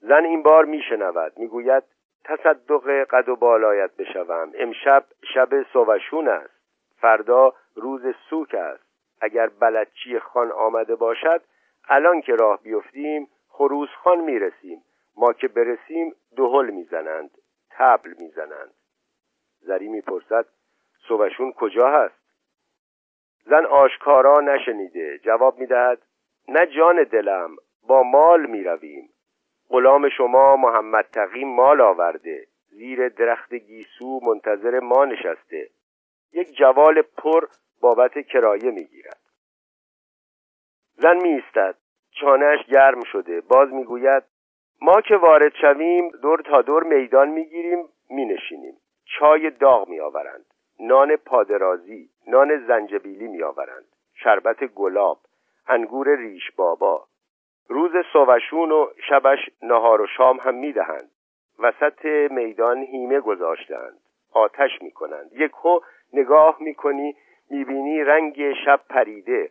[0.00, 1.84] زن این بار میشنود می‌گوید
[2.24, 4.52] تصدق قد و بالایت بشوم.
[4.54, 5.04] امشب
[5.34, 6.54] شب سوشون است.
[6.96, 8.84] فردا روز سوک است.
[9.20, 11.42] اگر بلدچی خان آمده باشد
[11.88, 14.82] الان که راه بیفتیم خروز خان می‌رسیم.
[15.16, 17.30] ما که برسیم دهل می‌زنند
[17.70, 18.74] تبل می‌زنند.
[19.60, 20.46] زری می‌پرسد
[21.08, 22.24] صبحشون کجا هست؟
[23.44, 25.98] زن آشکارا نشنیده جواب می‌دهد
[26.48, 29.08] نه جان دلم با مال می‌رویم.
[29.68, 32.46] غلام شما محمد تقی مال آورده.
[32.70, 35.68] زیر درخت گیسو منتظر ما نشسته.
[36.32, 37.46] یک جوال پر
[37.80, 39.20] بابت کرایه می‌گیرد.
[40.96, 41.74] زن میستد
[42.10, 43.40] چانهش گرم شده.
[43.40, 44.22] باز می‌گوید
[44.82, 48.76] ما که وارد شویم دور تا دور میدان می‌گیریم مینشینیم.
[49.04, 50.44] چای داغ میآورند.
[50.80, 53.84] نان پادرازی نان زنجبیلی میآورند.
[54.14, 55.18] شربت گلاب.
[55.68, 57.06] انگور ریش بابا.
[57.68, 61.10] روز سوشون و شبش نهار و شام هم می‌دهند.
[61.58, 64.00] وسط میدان هیمه گذاشتند.
[64.32, 65.30] آتش می‌کنند.
[65.32, 65.80] یک هو
[66.12, 67.16] نگاه می‌کنی
[67.50, 69.50] می‌بینی رنگ شب پریده.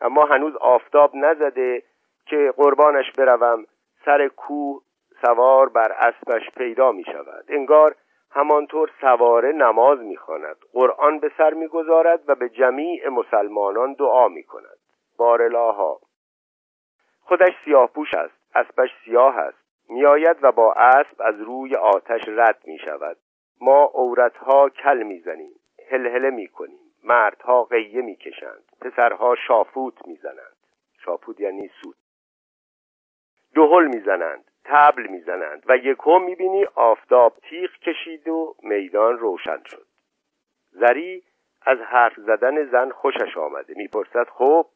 [0.00, 1.82] اما هنوز آفتاب نزده
[2.26, 3.66] که قربانش بروم
[4.04, 4.82] سر کوه
[5.26, 7.94] سوار بر اسبش پیدا می شود انگار
[8.30, 14.28] همانطور سواره نماز می خواند قرآن به سر می گذارد و به جمیع مسلمانان دعا
[14.28, 14.78] می کند
[15.16, 16.00] بارلاها.
[17.20, 19.58] خودش سیاه پوش است اسبش سیاه است.
[19.88, 23.16] میآید و با اسب از روی آتش رد می شود
[23.60, 25.52] ما عورتها کل می‌زنیم
[25.90, 30.56] هلهله می کنیم مردها قیه می کشند پسرها شافوت می‌زنند.
[31.04, 31.96] شافوت یعنی سود.
[33.54, 39.86] دهل می‌زنند تبل می‌زنند و یکم می‌بینی آفتاب تیغ کشید و میدان روشن شد.
[40.70, 41.22] زری
[41.62, 43.74] از حرف زدن زن خوشش آمده.
[43.76, 44.66] می‌پرسد خب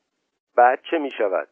[0.59, 1.49] بعد چه می‌شود؟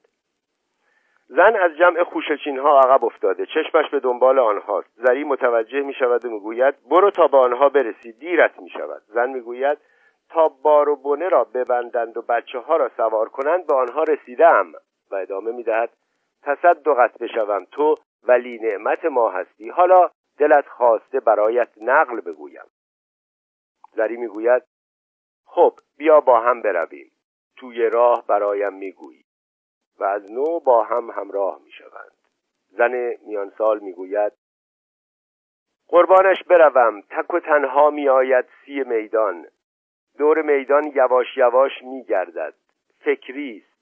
[1.28, 3.46] زن از جمع خوشچین ها عقب افتاده.
[3.46, 8.12] چشمش به دنبال آنهاست زری متوجه می شود و می‌گوید برو تا به آنها برسی.
[8.12, 9.78] دیرت می شود زن می‌گوید
[10.30, 14.72] تا بار و بنه را ببندند و بچه ها را سوار کنند به آنها رسیدم.
[15.10, 15.90] و ادامه می‌دهد
[16.42, 19.68] تصدقت بشوم تو ولی نعمت ما هستی.
[19.68, 22.66] حالا دلت خواسته برایت نقل بگویم.
[23.96, 24.62] زری می‌گوید
[25.44, 27.10] خب بیا با هم برویم.
[27.56, 29.24] توی راه برایم می‌گویی
[29.98, 32.12] و از نو با هم همراه می‌شوند.
[32.70, 34.32] زن میانسال می‌گوید
[35.88, 39.46] قربانش بروم تک و تنها میآید سی میدان.
[40.18, 42.54] دور میدان یواش یواش میگردد.
[42.98, 43.76] فکری است.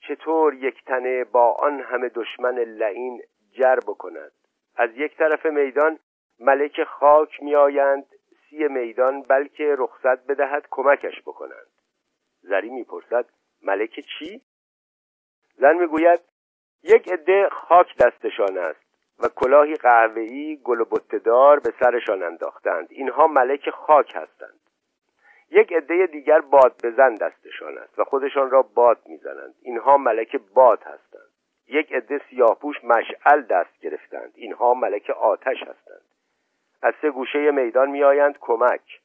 [0.00, 4.32] چطور یک تنه با آن همه دشمن لعین جر بکند؟
[4.76, 5.98] از یک طرف میدان
[6.40, 8.06] ملک خاک میآیند
[8.50, 11.66] سی میدان بلکه رخصت بدهد کمکش بکنند.
[12.42, 13.26] زری می‌پرسد
[13.62, 14.42] ملک چی؟
[15.56, 16.20] زن می‌گوید
[16.82, 18.80] یک عده خاک دستشان است
[19.18, 22.86] و کلاهی قهوه‌ای گل و بتدار به سرشان انداختند.
[22.90, 24.60] اینها ملک خاک هستند.
[25.50, 29.54] یک عده دیگر باد بزن دستشان است و خودشان را باد می‌زنند.
[29.62, 31.32] اینها ملک باد هستند.
[31.68, 34.32] یک عده سیاهپوش مشعل دست گرفتند.
[34.34, 36.04] اینها ملک آتش هستند.
[36.82, 39.00] از سه گوشه میدان میآیند کمک.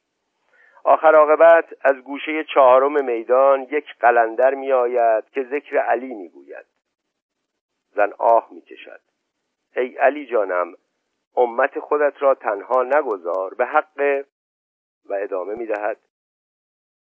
[0.84, 6.66] آخر عاقبت از گوشه چهارم میدان یک قلندر میآید که ذکر علی می‌گوید.
[7.94, 9.00] زن آه می‌کشد.
[9.76, 10.74] ای علی جانم
[11.36, 14.24] امت خودت را تنها نگذار به حق
[15.04, 15.96] و ادامه می‌دهد.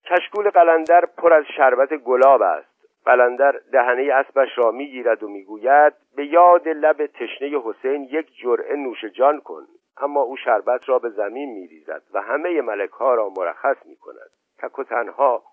[0.06, 2.72] کشکول قلندر پر از شربت گلاب است.
[3.06, 9.06] قلندر دهنه اسبش را می‌گیرد و می‌گوید به یاد لب تشنه حسین یک جرعه نوش
[9.06, 9.68] جان کن.
[9.98, 14.32] اما او شربت را به زمین میریزد و همه ملک ها را مرخص می کند
[14.58, 15.44] تک و تنها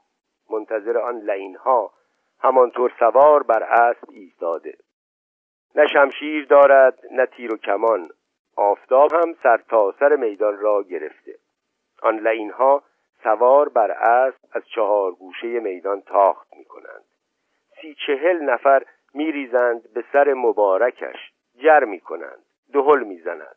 [0.50, 1.92] منتظر آن لین ها
[2.40, 4.74] همانطور سوار بر اسب ایستاده.
[5.74, 8.08] نه شمشیر دارد نه تیر و کمان.
[8.56, 11.34] آفتاب هم سر تا سر میدان را گرفته.
[12.02, 12.82] آن لین ها
[13.22, 17.04] سوار بر اسب از چهار گوشه میدان تاخت می کنند
[17.80, 18.84] سی چهل نفر
[19.14, 23.56] می ریزند به سر مبارکش جر می کنند دهل می زند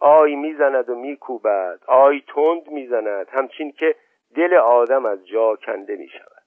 [0.00, 3.94] آی می‌زند و میکوبد آی تند می‌زند همچین که
[4.36, 6.42] دل آدم از جا کنده می شود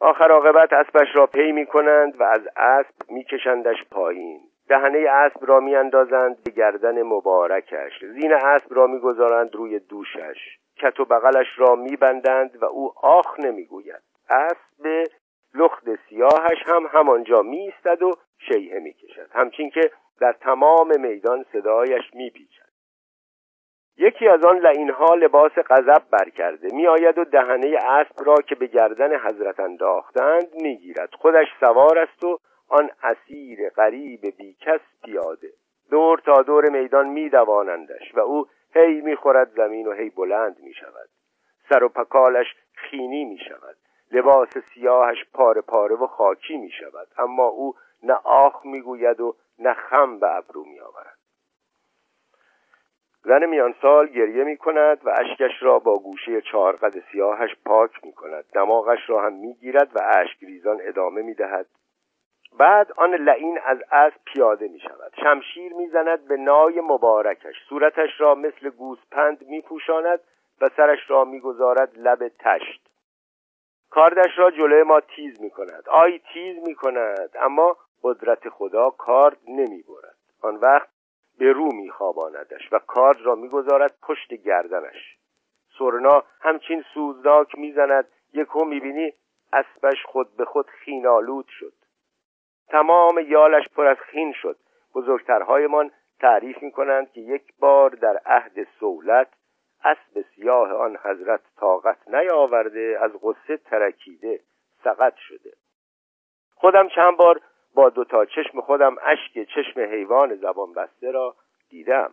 [0.00, 4.40] آخر عاقبت اسبش را پی می کنند و از اسب میکشندش پایین.
[4.68, 8.04] دهنه اسب را میاندازند به گردن مبارکش.
[8.04, 10.58] زین اسب را می‌گذارند روی دوشش.
[10.76, 14.02] کت و بغلش را میبندند و او آخ نمی‌گوید.
[14.30, 15.04] اسب
[15.54, 19.28] لخت سیاهش هم همانجا میستد و شیهه می‌کشد.
[19.32, 19.90] همچین که
[20.20, 22.70] در تمام میدان صدایش میپیچد.
[23.96, 26.68] یکی از آن لعینها لباس غضب برکرده.
[26.74, 31.14] میآید و دهنه اسب را که به گردن حضرت انداختند می‌گیرد.
[31.14, 35.52] خودش سوار است و آن اسیر غریب بیکس پیاده.
[35.90, 41.08] دور تا دور میدان میدوانندش و او هی می‌خورد زمین و هی بلند می‌شود.
[41.68, 43.76] سر و پکالش خینی می‌شود.
[44.12, 47.08] لباس سیاهش پاره پاره و خاکی می‌شود.
[47.18, 51.16] اما او نه آخ می‌گوید و نه خم به ابرو میآورد.
[53.22, 58.12] زن میان سال گریه می کند و اشکش را با گوشه چهارقد سیاهش پاک می
[58.12, 61.66] کند دماغش را هم می گیرد و اشک ریزان ادامه می دهد
[62.58, 67.54] بعد آن لعین از اسب پیاده می شود شمشیر می زند به نای مبارکش.
[67.68, 70.20] صورتش را مثل گوسپند می پوشاند
[70.60, 72.88] و سرش را می گذارد لب تشت.
[73.90, 79.38] کاردش را جلوی ما تیز می کند آی تیز می کند اما قدرت خدا کارد
[79.48, 80.88] نمی برد آن وقت
[81.38, 85.18] به رو میخواباندش و کارد را می‌گذارد پشت گردنش.
[85.78, 89.12] سرنا همچین سوزناک می‌زند یکو می‌بینی
[89.52, 91.72] اسبش خود به خود خینالود شد.
[92.68, 94.56] تمام یالش پر از خین شد.
[94.94, 95.90] بزرگترهایمان
[96.20, 99.28] تعریف می‌کنند که یک بار در عهد سولت
[99.84, 104.40] اسب سیاه آن حضرت طاقت نیاورده از غصه ترکیده
[104.84, 105.52] سقط شده.
[106.54, 107.40] خودم چند بار
[107.74, 111.34] با دو تا چشم خودم اشک چشم حیوان زبان بسته را
[111.68, 112.10] دیدم.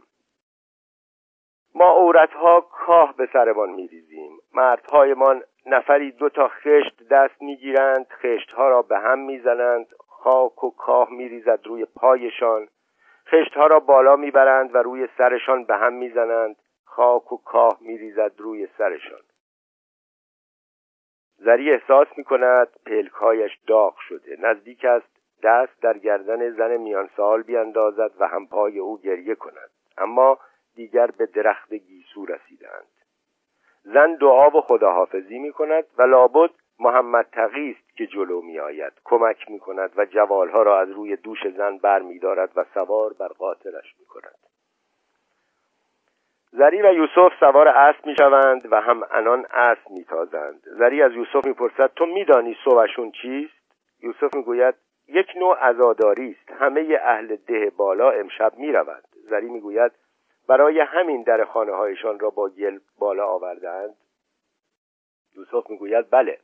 [1.76, 4.40] ما عورتها کاه به سرمان میریزیم.
[4.54, 11.12] مردهایمان نفری دو تا خشت دست می‌گیرند خشتها را به هم می‌زنند خاک و کاه
[11.12, 12.68] میریزد روی پایشان.
[13.28, 16.56] خشتها را بالا می‌برند و روی سرشان به هم می‌زنند.
[16.86, 19.22] خاک و کاه میریزد روی سرشان.
[21.38, 24.38] زری احساس می کند پلکهایش داغ شده.
[24.40, 29.70] نزدیک است دست در گردن زن میان سال بیاندازد و هم پای او گریه کند.
[29.98, 30.40] اما
[30.76, 32.88] دیگر به درخت گیسو رسیدند.
[33.84, 38.94] زن دعا و خداحافظی می کند و لابد محمد تقی است که جلو می آید
[39.04, 43.14] کمک می کند و جوالها را از روی دوش زن بر می دارد و سوار
[43.14, 44.38] بر قاطرش می کند
[46.52, 51.12] زری و یوسف سوار اسب می شوند و هم انان اسب می تازند زری از
[51.12, 53.54] یوسف می پرسد تو می دانی صوبشون چیست؟
[54.04, 54.76] یوسف می گوید
[55.08, 56.52] یک نوع عزاداری است.
[56.52, 59.92] همه اهل ده بالا امشب می روند زری می گوید
[60.48, 63.96] برای همین در خانه هایشان را با گل بالا آوردند
[65.36, 66.40] یوسف می گوید بله.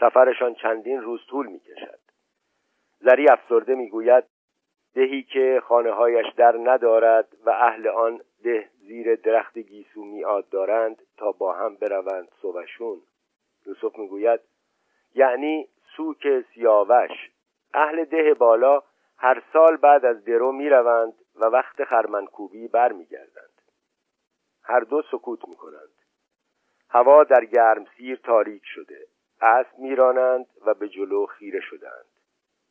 [0.00, 1.98] سفرشان چندین روز طول می کشد
[3.00, 4.24] زری افسرده می گوید
[4.94, 11.02] دهی که خانه هایش در ندارد و اهل آن ده زیر درخت گیسو میاد دارند
[11.16, 13.00] تا با هم بروند صبحشون.
[13.66, 14.40] یوسف می‌گوید
[15.14, 17.30] یعنی سوک سیاوش
[17.74, 18.82] اهل ده بالا
[19.16, 23.62] هر سال بعد از درو می‌روند و وقت خرمنکوبی برمیگردند.
[24.62, 25.98] هر دو سکوت می‌کنند.
[26.90, 29.06] هوا در گرمسیر تاریک شده.
[29.40, 32.06] اسب میرانند و به جلو خیره شدند.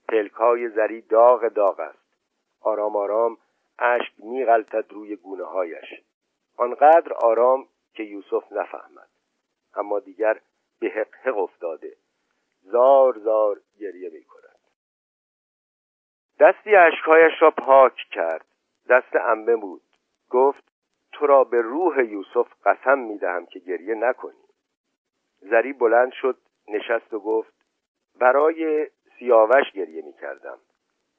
[0.09, 2.07] پلک های زری داغ داغ است.
[2.61, 3.37] آرام آرام
[3.79, 6.03] اشک میغلطد روی گونه هایش
[6.57, 9.09] آنقدر آرام که یوسف نفهمد.
[9.75, 10.41] اما دیگر
[10.79, 11.97] به حق افتاده.
[12.61, 14.46] زار زار گریه می کند
[16.39, 18.45] دستی اشکهایش را پاک کرد.
[18.89, 19.81] دست انبه بود.
[20.29, 20.63] گفت
[21.11, 24.47] تو را به روح یوسف قسم می دهم که گریه نکنی.
[25.39, 27.53] زری بلند شد نشست و گفت
[28.19, 28.87] برای
[29.19, 30.57] سیاوش گریه می کردم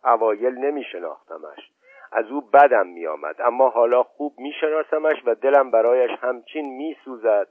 [0.04, 1.70] اوایل نمی شناختمش
[2.12, 6.96] از او بدم می آمد اما حالا خوب می شناسمش و دلم برایش همچین می
[7.04, 7.48] سوزد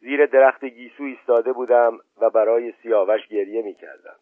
[0.00, 4.16] زیر درخت گیسو ایستاده بودم و برای سیاوش گریه می کردم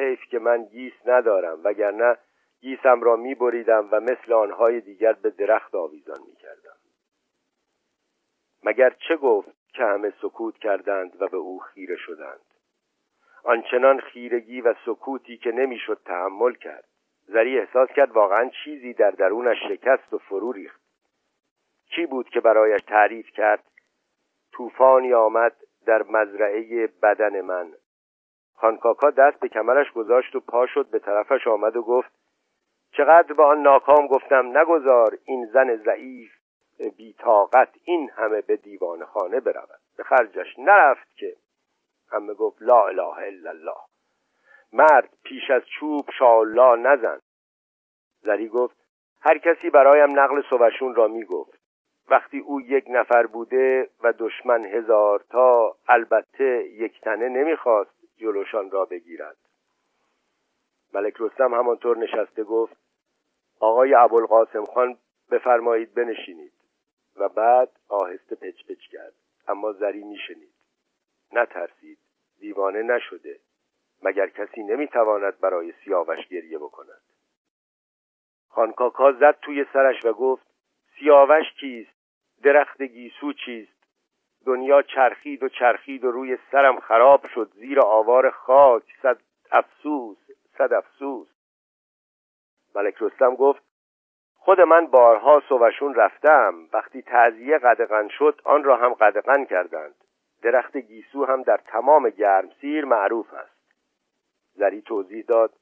[0.00, 2.16] حیف که من گیس ندارم وگرنه
[2.60, 6.76] گیسم را می بریدم و مثل آنهای دیگر به درخت آویزان می کردم
[8.62, 12.40] مگر چه گفت که همه سکوت کردند و به او خیره شدند؟
[13.44, 16.84] آنچنان خیرگی و سکوتی که نمی‌شد تحمل کرد.
[17.26, 20.80] زری احساس کرد واقعا چیزی در درونش شکست و فرو ریخت.
[21.94, 23.64] کی بود که برایش تعریف کرد؟
[24.52, 27.72] طوفانی آمد در مزرعه بدن من.
[28.60, 32.10] خانکاکا دست به کمرش گذاشت و پا شد به طرفش آمد و گفت
[32.92, 36.32] چقدر به آن ناکام گفتم نگذار این زن ضعیف
[36.96, 39.80] بیتاقت این همه به دیوان خانه برود.
[39.96, 41.36] به خرجش نرفت که
[42.12, 43.76] همه گفت لا اله الا الله.
[44.72, 47.20] مرد پیش از چوب شاءالله نزن.
[48.22, 48.76] زری گفت
[49.20, 51.60] هر کسی برایم نقل سوشون را می‌گفت
[52.08, 57.99] وقتی او یک نفر بوده و دشمن هزار تا البته یک تنه نمی‌خواست.
[58.20, 59.36] جلوشان را بگیرد
[60.94, 62.76] ملک رستم همانطور نشسته گفت
[63.60, 64.98] آقای ابوالقاسم خان
[65.30, 66.52] بفرمایید بنشینید.
[67.16, 69.14] و بعد آهسته پچ پچ کرد
[69.48, 70.54] اما زری میشنید.
[71.32, 71.98] نترسید
[72.38, 73.40] دیوانه نشده
[74.02, 77.02] مگر کسی نمی‌تواند برای سیاوش گریه بکند.
[78.48, 80.46] خانکاکا زد توی سرش و گفت
[80.98, 81.90] سیاوش کیست؟
[82.42, 83.79] درخت گیسو چیست؟
[84.46, 88.82] دنیا چرخید و چرخید و روی سرم خراب شد زیر آوار خاک.
[89.02, 89.18] صد
[89.52, 90.18] افسوس
[90.58, 91.28] صد افسوس.
[92.74, 93.62] ملک رستم گفت
[94.34, 96.54] خود من بارها سوشون رفتم.
[96.72, 99.94] وقتی تعذیه قدغن شد آن را هم قدغن کردند.
[100.42, 103.60] درخت گیسو هم در تمام گرمسیر معروف است.
[104.54, 105.52] زری توضیح داد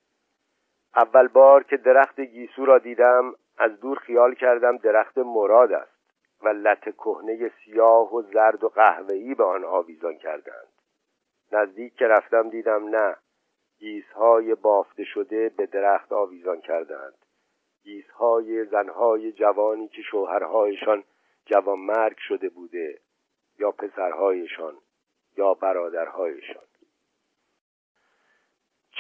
[0.96, 5.97] اول بار که درخت گیسو را دیدم از دور خیال کردم درخت مراد است.
[6.43, 10.68] و لط کهنه سیاه و زرد و قهوه‌ای به آن آویزان کردند.
[11.53, 13.16] نزدیک که رفتم دیدم نه
[13.78, 17.14] گیسهای بافته شده به درخت آویزان کردند.
[17.82, 21.05] گیسهای زنهای جوانی که شوهرهایشان
[21.66, 22.99] مرگ شده بوده
[23.59, 24.76] یا پسرهایشان
[25.36, 26.62] یا برادرهایشان.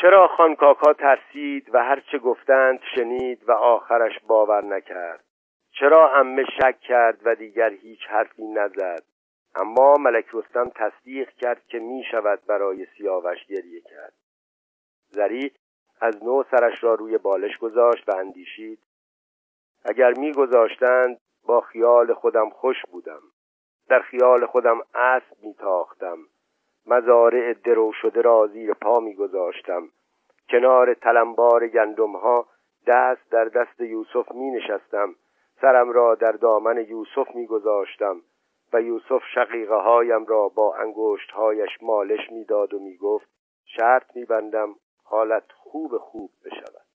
[0.00, 5.24] چرا خانکاکا ترسید و هرچه گفتند شنید و آخرش باور نکرد؟
[5.80, 9.02] چرا امه شک کرد و دیگر هیچ حرفی نزد؟
[9.54, 14.12] اما ملک رستم تصدیق کرد که می شود برای سیاوش گریه کرد.
[15.10, 15.52] زری
[16.00, 18.78] از نو سرش را روی بالش گذاشت و اندیشید.
[19.84, 23.22] اگر میگذاشتند با خیال خودم خوش بودم.
[23.88, 26.18] در خیال خودم اسب میتاختم
[26.86, 29.88] مزارع درو شده را زیر پا میگذاشتم
[30.50, 32.48] کنار تلمبار گندم ها
[32.86, 35.14] دست در دست یوسف می نشستم.
[35.60, 38.22] سرم را در دامن یوسف می گذاشتم
[38.72, 43.28] و یوسف شقیقه هایم را با انگشت هایش مالش می‌داد و می گفت
[43.64, 46.87] شرط می بندم حالت خوب خوب بشود.